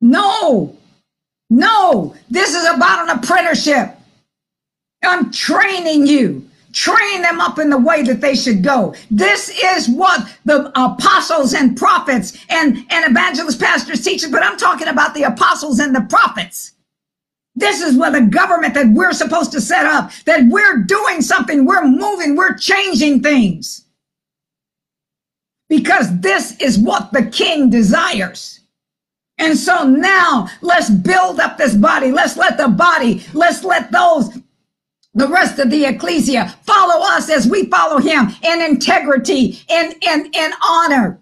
No. 0.01 0.77
No, 1.49 2.15
this 2.29 2.55
is 2.55 2.65
about 2.65 3.07
an 3.07 3.17
apprenticeship. 3.17 3.95
I'm 5.03 5.31
training 5.31 6.07
you 6.07 6.49
train 6.75 7.21
them 7.21 7.39
up 7.39 7.57
in 7.57 7.69
the 7.69 7.77
way 7.77 8.03
that 8.03 8.19
they 8.19 8.35
should 8.35 8.61
go. 8.61 8.93
This 9.09 9.49
is 9.63 9.87
what 9.87 10.27
the 10.43 10.69
apostles 10.79 11.53
and 11.53 11.77
prophets 11.77 12.37
and, 12.49 12.85
and 12.89 13.09
evangelist 13.09 13.61
pastors 13.61 14.03
teach, 14.03 14.29
but 14.29 14.43
I'm 14.43 14.57
talking 14.57 14.89
about 14.89 15.13
the 15.13 15.23
apostles 15.23 15.79
and 15.79 15.95
the 15.95 16.01
prophets. 16.01 16.73
This 17.55 17.81
is 17.81 17.97
what 17.97 18.11
the 18.11 18.21
government 18.21 18.73
that 18.73 18.89
we're 18.89 19.13
supposed 19.13 19.53
to 19.53 19.61
set 19.61 19.85
up, 19.85 20.11
that 20.25 20.47
we're 20.49 20.83
doing 20.83 21.21
something, 21.21 21.65
we're 21.65 21.87
moving, 21.87 22.35
we're 22.35 22.57
changing 22.57 23.23
things. 23.23 23.85
Because 25.69 26.19
this 26.19 26.59
is 26.59 26.77
what 26.77 27.13
the 27.13 27.25
king 27.25 27.69
desires. 27.69 28.59
And 29.37 29.57
so 29.57 29.87
now 29.87 30.49
let's 30.61 30.89
build 30.89 31.39
up 31.39 31.57
this 31.57 31.73
body. 31.73 32.11
Let's 32.11 32.35
let 32.35 32.57
the 32.57 32.67
body, 32.67 33.23
let's 33.33 33.63
let 33.63 33.91
those 33.91 34.37
the 35.15 35.27
rest 35.27 35.59
of 35.59 35.69
the 35.71 35.85
ecclesia 35.85 36.49
follow 36.63 37.03
us 37.07 37.29
as 37.29 37.47
we 37.47 37.65
follow 37.67 37.97
him 37.99 38.27
in 38.43 38.61
integrity 38.61 39.59
in 39.69 39.93
in 40.01 40.29
in 40.33 40.51
honor 40.69 41.19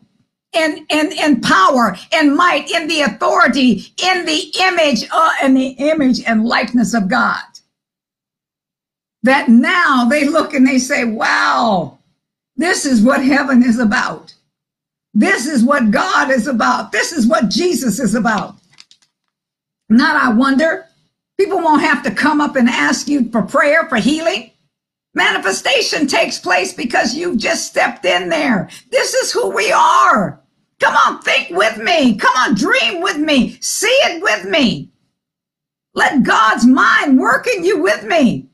in 0.54 0.86
in 0.90 1.12
in 1.12 1.40
power 1.42 1.96
in 2.12 2.36
might 2.36 2.70
in 2.72 2.88
the 2.88 3.02
authority 3.02 3.86
in 4.04 4.26
the 4.26 4.52
image 4.62 5.06
uh, 5.12 5.32
in 5.44 5.54
the 5.54 5.68
image 5.78 6.22
and 6.26 6.46
likeness 6.46 6.94
of 6.94 7.08
god. 7.08 7.44
That 9.22 9.48
now 9.48 10.06
they 10.10 10.26
look 10.26 10.54
and 10.54 10.68
they 10.68 10.80
say 10.80 11.06
wow 11.06 12.00
this 12.56 12.86
is 12.86 13.02
what 13.02 13.24
heaven 13.24 13.64
is 13.64 13.80
about. 13.80 14.34
This 15.16 15.48
is 15.48 15.64
what 15.64 15.90
god 15.90 16.30
is 16.30 16.48
about. 16.48 16.92
This 16.92 17.12
is 17.12 17.28
what 17.28 17.50
jesus 17.50 18.00
is 18.00 18.16
about. 18.16 18.56
Not 19.88 20.16
i 20.16 20.34
wonder 20.34 20.88
People 21.40 21.60
won't 21.60 21.82
have 21.82 22.04
to 22.04 22.12
come 22.12 22.42
up 22.42 22.56
and 22.56 22.70
ask 22.70 23.08
you 23.08 23.30
for 23.32 23.42
prayer 23.42 23.88
for 23.90 23.98
healing. 23.98 24.52
Manifestation 25.16 26.08
takes 26.08 26.40
place 26.40 26.74
because 26.74 27.16
you 27.16 27.36
just 27.38 27.68
stepped 27.68 28.06
in 28.06 28.30
there. 28.30 28.70
This 28.92 29.14
is 29.14 29.32
who 29.32 29.50
we 29.50 29.72
are. 29.72 30.42
Come 30.80 30.96
on, 30.96 31.22
think 31.22 31.50
with 31.52 31.78
me. 31.78 32.16
Come 32.16 32.36
on, 32.36 32.56
dream 32.56 33.02
with 33.02 33.18
me. 33.18 33.58
See 33.62 33.88
it 33.88 34.22
with 34.22 34.46
me. 34.46 34.92
Let 35.94 36.24
God's 36.24 36.66
mind 36.66 37.20
work 37.20 37.48
in 37.48 37.64
you 37.64 37.82
with 37.82 38.04
me. 38.04 38.50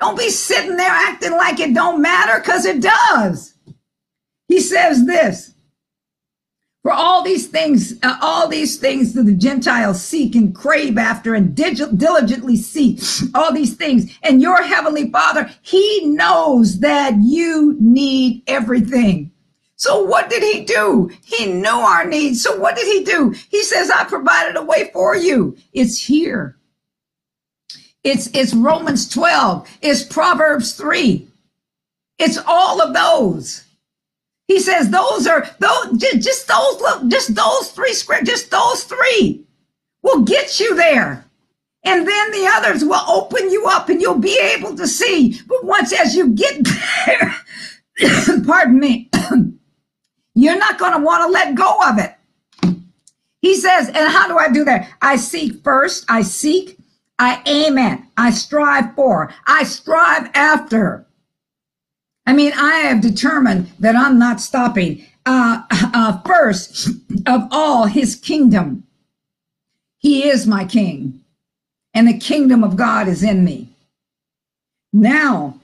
Don't 0.00 0.18
be 0.18 0.30
sitting 0.30 0.76
there 0.76 0.90
acting 0.90 1.32
like 1.32 1.60
it 1.60 1.74
don't 1.74 2.02
matter 2.02 2.38
because 2.40 2.64
it 2.64 2.80
does. 2.80 3.54
He 4.48 4.60
says 4.60 5.06
this 5.06 5.54
for 6.88 6.94
all 6.94 7.22
these 7.22 7.48
things, 7.48 7.98
uh, 8.02 8.16
all 8.22 8.48
these 8.48 8.78
things 8.78 9.12
that 9.12 9.24
the 9.24 9.34
Gentiles 9.34 10.02
seek 10.02 10.34
and 10.34 10.54
crave 10.54 10.96
after 10.96 11.34
and 11.34 11.54
diligently 11.54 12.56
seek, 12.56 12.98
all 13.34 13.52
these 13.52 13.76
things. 13.76 14.10
And 14.22 14.40
your 14.40 14.62
heavenly 14.62 15.10
Father, 15.10 15.50
He 15.60 16.06
knows 16.06 16.80
that 16.80 17.16
you 17.20 17.76
need 17.78 18.42
everything. 18.46 19.30
So 19.76 20.02
what 20.02 20.30
did 20.30 20.42
He 20.42 20.64
do? 20.64 21.10
He 21.22 21.52
knew 21.52 21.68
our 21.68 22.06
needs. 22.06 22.42
So 22.42 22.58
what 22.58 22.74
did 22.74 22.86
He 22.86 23.04
do? 23.04 23.34
He 23.50 23.64
says, 23.64 23.90
I 23.90 24.04
provided 24.04 24.56
a 24.56 24.64
way 24.64 24.88
for 24.90 25.14
you. 25.14 25.58
It's 25.74 26.02
here. 26.02 26.56
It's, 28.02 28.28
it's 28.32 28.54
Romans 28.54 29.10
12. 29.10 29.68
It's 29.82 30.04
Proverbs 30.04 30.72
3. 30.72 31.28
It's 32.18 32.38
all 32.46 32.80
of 32.80 32.94
those. 32.94 33.67
He 34.48 34.58
says 34.60 34.90
those 34.90 35.26
are 35.26 35.48
those 35.60 35.98
just, 35.98 36.48
those 36.48 36.82
just 37.08 37.34
those 37.34 37.70
three 37.70 37.92
script 37.92 38.26
just 38.26 38.50
those 38.50 38.82
three 38.82 39.44
will 40.02 40.22
get 40.22 40.58
you 40.58 40.74
there. 40.74 41.26
And 41.84 42.08
then 42.08 42.30
the 42.32 42.50
others 42.54 42.82
will 42.82 43.08
open 43.08 43.50
you 43.50 43.66
up 43.66 43.88
and 43.88 44.00
you'll 44.00 44.18
be 44.18 44.38
able 44.38 44.74
to 44.76 44.88
see. 44.88 45.40
But 45.46 45.64
once 45.64 45.92
as 45.92 46.16
you 46.16 46.30
get 46.30 46.66
there, 47.06 47.36
pardon 48.46 48.80
me, 48.80 49.10
you're 50.34 50.58
not 50.58 50.78
going 50.78 50.92
to 50.92 51.04
want 51.04 51.24
to 51.24 51.32
let 51.32 51.54
go 51.54 51.78
of 51.86 51.98
it. 51.98 52.14
He 53.40 53.54
says, 53.54 53.88
and 53.88 54.12
how 54.12 54.26
do 54.26 54.36
I 54.36 54.50
do 54.50 54.64
that? 54.64 54.88
I 55.00 55.16
seek 55.16 55.62
first, 55.62 56.04
I 56.08 56.22
seek, 56.22 56.78
I 57.18 57.42
aim 57.46 57.78
at, 57.78 58.02
I 58.16 58.30
strive 58.30 58.94
for, 58.94 59.32
I 59.46 59.64
strive 59.64 60.30
after. 60.34 61.06
I 62.28 62.34
mean, 62.34 62.52
I 62.52 62.80
have 62.80 63.00
determined 63.00 63.72
that 63.78 63.96
I'm 63.96 64.18
not 64.18 64.38
stopping. 64.38 65.02
Uh, 65.24 65.62
uh, 65.70 66.20
first 66.26 66.88
of 67.24 67.48
all, 67.50 67.86
his 67.86 68.16
kingdom. 68.16 68.86
He 69.96 70.28
is 70.28 70.46
my 70.46 70.66
king, 70.66 71.20
and 71.94 72.06
the 72.06 72.18
kingdom 72.18 72.62
of 72.62 72.76
God 72.76 73.08
is 73.08 73.22
in 73.22 73.46
me. 73.46 73.68
Now, 74.92 75.58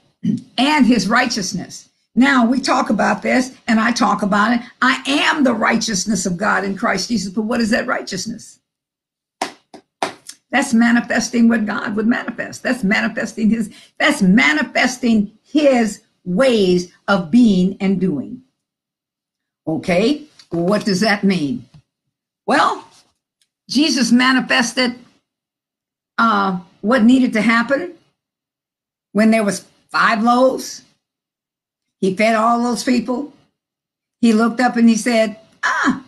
and 0.57 0.87
his 0.87 1.07
righteousness. 1.07 1.87
Now 2.15 2.47
we 2.47 2.59
talk 2.59 2.89
about 2.89 3.21
this, 3.21 3.55
and 3.67 3.79
I 3.79 3.91
talk 3.91 4.23
about 4.23 4.53
it. 4.53 4.65
I 4.81 5.03
am 5.05 5.43
the 5.43 5.53
righteousness 5.53 6.25
of 6.25 6.35
God 6.35 6.63
in 6.63 6.75
Christ 6.75 7.09
Jesus. 7.09 7.31
But 7.31 7.43
what 7.43 7.61
is 7.61 7.69
that 7.69 7.85
righteousness? 7.85 8.59
That's 10.49 10.73
manifesting 10.73 11.47
what 11.47 11.67
God 11.67 11.95
would 11.95 12.07
manifest. 12.07 12.63
That's 12.63 12.83
manifesting 12.83 13.51
his, 13.51 13.71
that's 13.99 14.23
manifesting 14.23 15.31
his 15.43 16.01
ways 16.25 16.91
of 17.07 17.31
being 17.31 17.77
and 17.79 17.99
doing. 17.99 18.41
Okay, 19.67 20.23
what 20.49 20.85
does 20.85 20.99
that 20.99 21.23
mean? 21.23 21.65
Well, 22.45 22.87
Jesus 23.69 24.11
manifested 24.11 24.95
uh, 26.17 26.59
what 26.81 27.03
needed 27.03 27.33
to 27.33 27.41
happen 27.41 27.93
when 29.13 29.31
there 29.31 29.43
was 29.43 29.65
five 29.89 30.21
loaves. 30.21 30.83
He 31.99 32.15
fed 32.15 32.35
all 32.35 32.61
those 32.61 32.83
people. 32.83 33.33
He 34.21 34.33
looked 34.33 34.59
up 34.59 34.75
and 34.75 34.87
he 34.87 34.95
said, 34.95 35.39
Ah, 35.63 36.03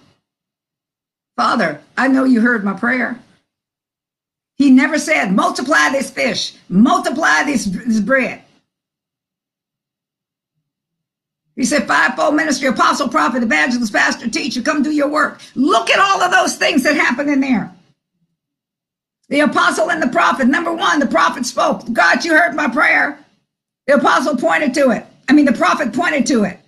Father, 1.36 1.82
I 1.98 2.08
know 2.08 2.24
you 2.24 2.42
heard 2.42 2.64
my 2.64 2.74
prayer. 2.74 3.20
He 4.56 4.72
never 4.72 4.98
said, 4.98 5.32
multiply 5.32 5.90
this 5.92 6.10
fish, 6.10 6.56
multiply 6.68 7.44
this, 7.44 7.66
this 7.66 8.00
bread. 8.00 8.42
He 11.58 11.66
said, 11.66 11.88
fivefold 11.88 12.36
ministry, 12.36 12.68
apostle, 12.68 13.10
prophet, 13.10 13.42
evangelist, 13.42 13.92
pastor, 13.92 14.30
teacher, 14.30 14.62
come 14.62 14.84
do 14.84 14.92
your 14.92 15.10
work. 15.10 15.42
Look 15.56 15.90
at 15.90 16.00
all 16.00 16.22
of 16.22 16.32
those 16.32 16.56
things 16.56 16.84
that 16.84 16.96
happen 16.96 17.28
in 17.28 17.42
there. 17.42 17.74
The 19.30 19.40
apostle 19.42 19.90
and 19.90 20.02
the 20.02 20.08
prophet. 20.08 20.48
Number 20.48 20.72
one, 20.72 21.00
the 21.00 21.08
prophet 21.08 21.48
spoke. 21.48 21.92
God, 21.92 22.24
you 22.24 22.38
heard 22.38 22.56
my 22.56 22.70
prayer. 22.70 23.20
The 23.88 23.96
apostle 23.96 24.38
pointed 24.38 24.76
to 24.76 24.92
it. 24.92 25.06
I 25.28 25.34
mean, 25.34 25.46
the 25.46 25.54
prophet 25.54 25.94
pointed 25.94 26.28
to 26.28 26.44
it. 26.44 26.60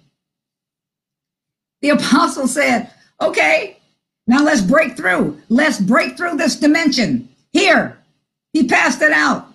The 1.81 1.89
apostle 1.91 2.47
said, 2.47 2.91
okay, 3.21 3.77
now 4.25 4.43
let's 4.43 4.61
break 4.61 4.97
through. 4.97 5.39
Let's 5.49 5.79
break 5.79 6.17
through 6.17 6.37
this 6.37 6.55
dimension. 6.55 7.29
Here, 7.53 7.99
he 8.53 8.67
passed 8.67 9.03
it 9.03 9.11
out. 9.11 9.53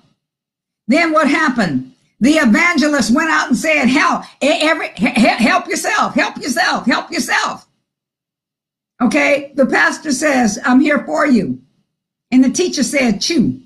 Then 0.87 1.13
what 1.13 1.29
happened? 1.29 1.94
The 2.25 2.39
evangelist 2.39 3.15
went 3.15 3.29
out 3.29 3.49
and 3.49 3.57
said, 3.57 3.85
help, 3.85 4.25
every, 4.41 4.89
help 4.97 5.69
yourself, 5.69 6.15
help 6.15 6.39
yourself, 6.39 6.87
help 6.87 7.11
yourself. 7.11 7.67
Okay, 9.03 9.53
the 9.57 9.67
pastor 9.67 10.11
says, 10.11 10.59
I'm 10.65 10.81
here 10.81 11.05
for 11.05 11.27
you. 11.27 11.61
And 12.31 12.43
the 12.43 12.49
teacher 12.49 12.83
said, 12.83 13.21
chew 13.21 13.61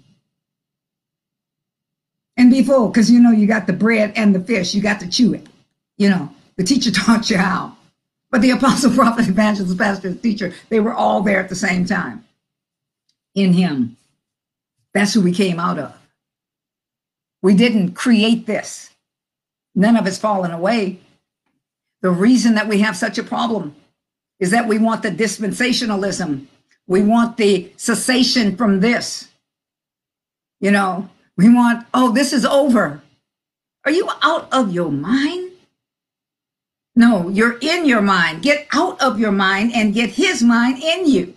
and 2.37 2.51
be 2.51 2.65
full, 2.65 2.89
because 2.89 3.09
you 3.09 3.21
know 3.21 3.31
you 3.31 3.47
got 3.47 3.69
the 3.69 3.73
bread 3.73 4.13
and 4.17 4.35
the 4.35 4.41
fish, 4.41 4.75
you 4.75 4.83
got 4.83 4.99
to 5.01 5.09
chew 5.09 5.35
it. 5.35 5.47
You 5.97 6.11
know, 6.11 6.29
the 6.57 6.65
teacher 6.65 6.91
taught 6.93 7.31
you 7.31 7.37
how. 7.37 7.77
But 8.33 8.43
the 8.43 8.51
apostle, 8.51 8.91
prophet, 8.97 9.29
evangelist, 9.29 9.79
pastor, 9.79 10.17
teacher, 10.17 10.53
they 10.69 10.81
were 10.81 10.95
all 10.95 11.23
there 11.23 11.39
at 11.39 11.49
the 11.49 11.55
same 11.55 11.85
time 11.85 12.25
in 13.37 13.53
him. 13.53 13.97
That's 14.95 15.15
who 15.15 15.21
we 15.21 15.31
came 15.31 15.61
out 15.61 15.79
of. 15.79 15.98
We 17.43 17.55
didn't 17.55 17.93
create 17.93 18.47
this. 18.47 18.91
None 19.75 19.97
of 19.97 20.07
it's 20.07 20.19
fallen 20.19 20.51
away. 20.51 20.99
The 22.03 22.11
reason 22.11 22.55
that 22.55 22.69
we 22.69 22.81
have 22.81 22.97
such 22.97 23.19
a 23.19 23.23
problem 23.23 23.75
is 24.41 24.51
that 24.51 24.69
we 24.69 24.79
want 24.79 25.03
the 25.03 25.11
dispensationalism. 25.11 26.47
We 26.87 27.03
want 27.03 27.37
the 27.37 27.73
cessation 27.77 28.57
from 28.57 28.81
this. 28.81 29.29
You 30.61 30.71
know, 30.71 31.09
we 31.37 31.53
want, 31.53 31.87
oh, 31.95 32.13
this 32.13 32.33
is 32.33 32.45
over. 32.45 33.03
Are 33.85 33.93
you 33.93 34.09
out 34.23 34.49
of 34.53 34.73
your 34.73 34.91
mind? 34.91 35.53
No, 36.97 37.29
you're 37.29 37.59
in 37.61 37.87
your 37.87 38.03
mind. 38.03 38.43
Get 38.43 38.67
out 38.73 39.01
of 39.01 39.21
your 39.21 39.31
mind 39.31 39.73
and 39.75 39.95
get 39.95 40.11
his 40.11 40.43
mind 40.43 40.83
in 40.83 41.07
you. 41.07 41.35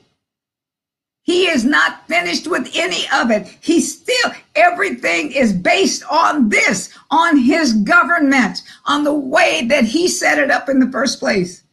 He 1.24 1.48
is 1.48 1.64
not 1.64 2.08
finished 2.08 2.48
with 2.48 2.72
any 2.76 3.06
of 3.14 3.30
it. 3.30 3.48
He 3.62 3.80
still, 3.80 4.32
everything 4.56 5.32
is 5.32 5.54
based 5.54 6.04
on 6.10 6.50
this, 6.50 6.90
on 7.12 7.38
his 7.38 7.74
government, 7.74 8.64
on 8.86 9.04
the 9.04 9.14
way 9.14 9.66
that 9.68 9.86
he 9.86 10.08
set 10.08 10.40
it 10.40 10.50
up 10.50 10.68
in 10.68 10.80
the 10.80 10.92
first 10.92 11.20
place. 11.20 11.64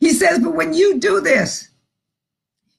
He 0.00 0.12
says, 0.12 0.38
but 0.38 0.54
when 0.54 0.74
you 0.74 1.00
do 1.00 1.20
this, 1.20 1.68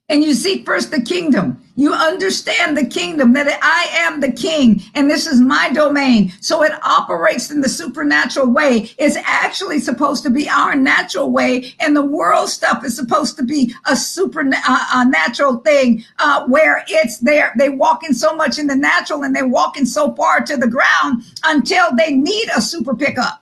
and 0.09 0.23
you 0.23 0.33
seek 0.33 0.65
first 0.65 0.91
the 0.91 1.01
kingdom. 1.01 1.63
You 1.79 1.93
understand 1.93 2.75
the 2.75 2.85
kingdom 2.85 3.31
that 3.31 3.57
I 3.61 3.87
am 4.05 4.19
the 4.19 4.33
king 4.33 4.83
and 4.95 5.09
this 5.09 5.25
is 5.25 5.39
my 5.39 5.69
domain. 5.71 6.33
So 6.41 6.61
it 6.61 6.73
operates 6.83 7.51
in 7.51 7.61
the 7.61 7.69
supernatural 7.69 8.47
way. 8.47 8.91
It's 8.97 9.15
actually 9.23 9.79
supposed 9.79 10.23
to 10.23 10.29
be 10.29 10.49
our 10.49 10.75
natural 10.75 11.31
way 11.31 11.73
and 11.79 11.95
the 11.95 12.03
world 12.03 12.49
stuff 12.49 12.83
is 12.83 12.97
supposed 12.97 13.37
to 13.37 13.45
be 13.45 13.73
a 13.85 13.95
supernatural 13.95 15.55
uh, 15.55 15.59
thing 15.59 16.03
uh, 16.17 16.45
where 16.47 16.83
it's 16.89 17.19
there. 17.19 17.53
They 17.57 17.69
walk 17.69 18.03
in 18.03 18.13
so 18.13 18.35
much 18.35 18.59
in 18.59 18.67
the 18.67 18.75
natural 18.75 19.23
and 19.23 19.33
they're 19.33 19.47
walking 19.47 19.85
so 19.85 20.13
far 20.15 20.41
to 20.41 20.57
the 20.57 20.67
ground 20.67 21.23
until 21.45 21.95
they 21.95 22.11
need 22.11 22.49
a 22.57 22.61
super 22.61 22.93
pickup. 22.93 23.41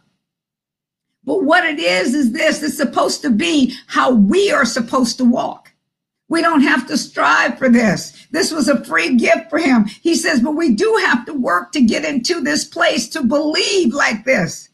But 1.24 1.44
what 1.44 1.66
it 1.66 1.80
is, 1.80 2.14
is 2.14 2.34
this, 2.34 2.62
it's 2.62 2.78
supposed 2.78 3.24
to 3.24 3.32
be 3.32 3.74
how 3.88 4.12
we 4.12 4.52
are 4.52 4.64
supposed 4.64 5.18
to 5.18 5.26
walk. 5.26 5.74
We 6.30 6.42
don't 6.42 6.62
have 6.62 6.88
to 6.88 6.98
strive 6.98 7.58
for 7.58 7.70
this. 7.70 8.17
This 8.32 8.52
was 8.52 8.68
a 8.68 8.84
free 8.84 9.16
gift 9.16 9.50
for 9.50 9.60
him. 9.60 9.86
He 9.86 10.16
says, 10.16 10.42
but 10.42 10.52
we 10.52 10.74
do 10.74 11.00
have 11.06 11.26
to 11.26 11.34
work 11.34 11.72
to 11.74 11.82
get 11.82 12.06
into 12.06 12.42
this 12.42 12.66
place 12.66 13.08
to 13.10 13.24
believe 13.24 13.94
like 13.94 14.26
this. 14.26 14.70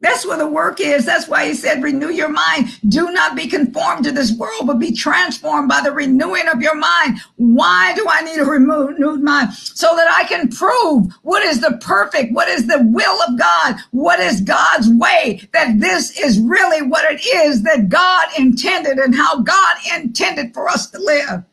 That's 0.00 0.26
where 0.26 0.36
the 0.36 0.46
work 0.46 0.80
is. 0.80 1.06
That's 1.06 1.28
why 1.28 1.46
he 1.46 1.54
said, 1.54 1.82
renew 1.82 2.10
your 2.10 2.28
mind. 2.28 2.78
Do 2.90 3.10
not 3.10 3.34
be 3.34 3.46
conformed 3.46 4.04
to 4.04 4.12
this 4.12 4.36
world, 4.36 4.66
but 4.66 4.78
be 4.78 4.92
transformed 4.92 5.66
by 5.70 5.80
the 5.80 5.92
renewing 5.92 6.46
of 6.46 6.60
your 6.60 6.74
mind. 6.74 7.20
Why 7.36 7.94
do 7.94 8.06
I 8.06 8.20
need 8.20 8.38
a 8.38 8.44
renewed 8.44 9.22
mind? 9.22 9.54
So 9.54 9.96
that 9.96 10.14
I 10.14 10.24
can 10.24 10.48
prove 10.48 11.10
what 11.22 11.42
is 11.42 11.62
the 11.62 11.78
perfect, 11.80 12.34
what 12.34 12.48
is 12.48 12.66
the 12.66 12.82
will 12.82 13.18
of 13.22 13.38
God, 13.38 13.76
what 13.92 14.20
is 14.20 14.42
God's 14.42 14.90
way, 14.90 15.48
that 15.54 15.80
this 15.80 16.20
is 16.20 16.38
really 16.38 16.86
what 16.86 17.10
it 17.10 17.24
is 17.24 17.62
that 17.62 17.88
God 17.88 18.26
intended 18.38 18.98
and 18.98 19.14
how 19.14 19.40
God 19.40 19.76
intended 19.96 20.52
for 20.52 20.68
us 20.68 20.90
to 20.90 20.98
live. 20.98 21.44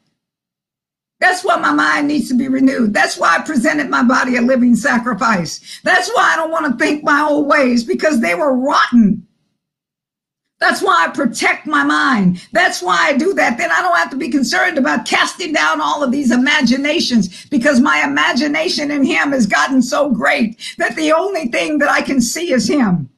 That's 1.21 1.45
why 1.45 1.55
my 1.57 1.71
mind 1.71 2.07
needs 2.07 2.27
to 2.29 2.33
be 2.33 2.47
renewed. 2.47 2.95
That's 2.95 3.15
why 3.15 3.37
I 3.37 3.43
presented 3.43 3.91
my 3.91 4.01
body 4.01 4.37
a 4.37 4.41
living 4.41 4.75
sacrifice. 4.75 5.79
That's 5.83 6.09
why 6.09 6.33
I 6.33 6.35
don't 6.35 6.49
want 6.49 6.65
to 6.65 6.83
think 6.83 7.03
my 7.03 7.21
old 7.21 7.47
ways 7.47 7.83
because 7.83 8.19
they 8.19 8.33
were 8.33 8.57
rotten. 8.57 9.27
That's 10.59 10.81
why 10.81 11.05
I 11.05 11.11
protect 11.11 11.67
my 11.67 11.83
mind. 11.83 12.41
That's 12.53 12.81
why 12.81 12.97
I 12.97 13.17
do 13.17 13.35
that. 13.35 13.59
Then 13.59 13.71
I 13.71 13.81
don't 13.83 13.97
have 13.97 14.09
to 14.11 14.17
be 14.17 14.29
concerned 14.29 14.79
about 14.79 15.05
casting 15.05 15.53
down 15.53 15.79
all 15.79 16.03
of 16.03 16.11
these 16.11 16.31
imaginations 16.31 17.45
because 17.47 17.79
my 17.79 18.03
imagination 18.03 18.89
in 18.89 19.03
him 19.03 19.31
has 19.31 19.45
gotten 19.45 19.83
so 19.83 20.09
great 20.09 20.59
that 20.79 20.95
the 20.95 21.11
only 21.11 21.49
thing 21.49 21.77
that 21.79 21.89
I 21.89 22.01
can 22.01 22.19
see 22.19 22.51
is 22.51 22.67
him. 22.67 23.10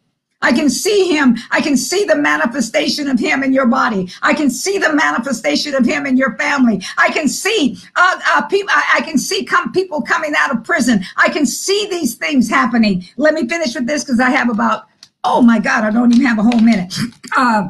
I 0.43 0.51
can 0.51 0.69
see 0.69 1.07
him. 1.07 1.37
I 1.49 1.61
can 1.61 1.75
see 1.75 2.03
the 2.03 2.15
manifestation 2.15 3.09
of 3.09 3.17
him 3.17 3.41
in 3.43 3.53
your 3.53 3.65
body. 3.65 4.11
I 4.21 4.33
can 4.33 4.49
see 4.49 4.77
the 4.77 4.93
manifestation 4.93 5.73
of 5.73 5.85
him 5.85 6.05
in 6.05 6.17
your 6.17 6.37
family. 6.37 6.83
I 6.97 7.09
can 7.09 7.27
see 7.27 7.77
uh, 7.95 8.19
uh, 8.27 8.41
people. 8.43 8.69
I, 8.71 8.97
I, 8.97 9.01
can 9.01 9.17
see 9.17 9.45
come 9.45 9.71
people 9.71 10.01
coming 10.01 10.33
out 10.37 10.55
of 10.55 10.63
prison. 10.63 11.03
I 11.17 11.29
can 11.29 11.45
see 11.45 11.87
these 11.89 12.15
things 12.15 12.49
happening. 12.49 13.05
Let 13.17 13.33
me 13.33 13.47
finish 13.47 13.73
with 13.73 13.87
this 13.87 14.03
because 14.03 14.19
I 14.19 14.29
have 14.29 14.49
about 14.49 14.83
oh 15.23 15.41
my 15.41 15.59
god, 15.59 15.85
I 15.85 15.91
don't 15.91 16.13
even 16.13 16.25
have 16.25 16.37
a 16.37 16.43
whole 16.43 16.59
minute. 16.59 16.93
Uh, 17.35 17.69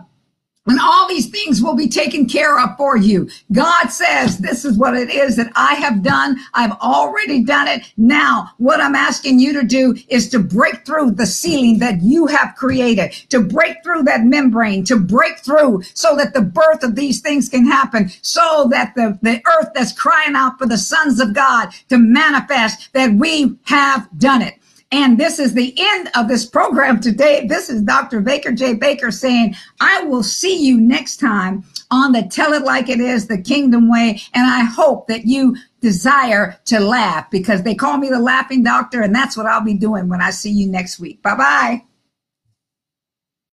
and 0.66 0.80
all 0.80 1.08
these 1.10 1.30
things 1.30 1.62
will 1.62 1.76
be 1.76 1.90
taken 1.90 2.28
care 2.28 2.58
of 2.58 2.78
for 2.78 2.96
you. 2.96 3.30
God 3.52 3.88
says, 3.88 4.38
this 4.38 4.64
is 4.64 4.78
what 4.78 4.96
it 4.96 5.10
is 5.10 5.36
that 5.36 5.52
I 5.56 5.76
have 5.76 6.02
done. 6.02 6.38
I've 6.54 6.72
already 6.80 7.44
done 7.44 7.68
it. 7.68 7.92
Now, 7.98 8.52
what 8.58 8.80
I'm 8.80 8.96
asking 8.96 9.40
you 9.40 9.52
to 9.54 9.64
do 9.64 9.96
is 10.08 10.30
to 10.30 10.40
break 10.40 10.86
through 10.86 11.12
the 11.12 11.26
ceiling 11.26 11.80
that 11.80 12.02
you 12.02 12.28
have 12.28 12.56
created, 12.56 13.12
to 13.30 13.42
break 13.42 13.84
through 13.84 14.04
that 14.04 14.24
membrane, 14.24 14.86
to 14.86 14.98
break 14.98 15.40
through 15.40 15.84
so 15.94 16.16
that 16.16 16.34
the 16.34 16.42
birth 16.42 16.84
of 16.84 16.96
these 16.96 17.20
things 17.20 17.50
can 17.50 17.66
happen, 17.66 18.10
so 18.22 18.68
that 18.72 18.94
the, 18.96 19.20
the 19.22 19.42
earth 19.46 19.70
that's 19.76 19.92
crying 19.92 20.36
out 20.36 20.58
for 20.58 20.66
the 20.66 20.78
sons 20.78 21.20
of 21.20 21.34
God 21.34 21.72
to 21.90 21.98
manifest 21.98 22.94
that 22.94 23.12
we 23.12 23.58
have 23.66 24.08
done 24.18 24.42
it. 24.42 24.56
And 24.94 25.18
this 25.18 25.40
is 25.40 25.56
the 25.56 25.74
end 25.76 26.12
of 26.16 26.28
this 26.28 26.46
program 26.46 27.00
today. 27.00 27.48
This 27.48 27.68
is 27.68 27.82
Dr. 27.82 28.22
Baker 28.22 28.52
J. 28.52 28.76
Baker 28.76 29.10
saying, 29.10 29.56
I 29.82 30.04
will 30.04 30.22
see 30.22 30.64
you 30.64 30.80
next 30.80 31.18
time 31.18 31.64
on 31.90 32.12
the 32.12 32.22
Tell 32.22 32.54
It 32.54 32.62
Like 32.62 32.90
It 32.90 33.00
Is, 33.00 33.26
the 33.26 33.42
Kingdom 33.42 33.92
Way. 33.92 34.22
And 34.36 34.46
I 34.46 34.60
hope 34.66 35.08
that 35.08 35.26
you 35.26 35.56
desire 35.82 36.60
to 36.66 36.80
laugh 36.80 37.32
because 37.32 37.64
they 37.64 37.74
call 37.74 37.98
me 37.98 38.10
the 38.10 38.20
laughing 38.20 38.62
doctor. 38.62 39.02
And 39.02 39.16
that's 39.16 39.36
what 39.36 39.48
I'll 39.48 39.66
be 39.66 39.74
doing 39.74 40.10
when 40.10 40.22
I 40.22 40.30
see 40.30 40.52
you 40.52 40.70
next 40.70 41.00
week. 41.00 41.24
Bye 41.24 41.38
bye. 41.38 41.93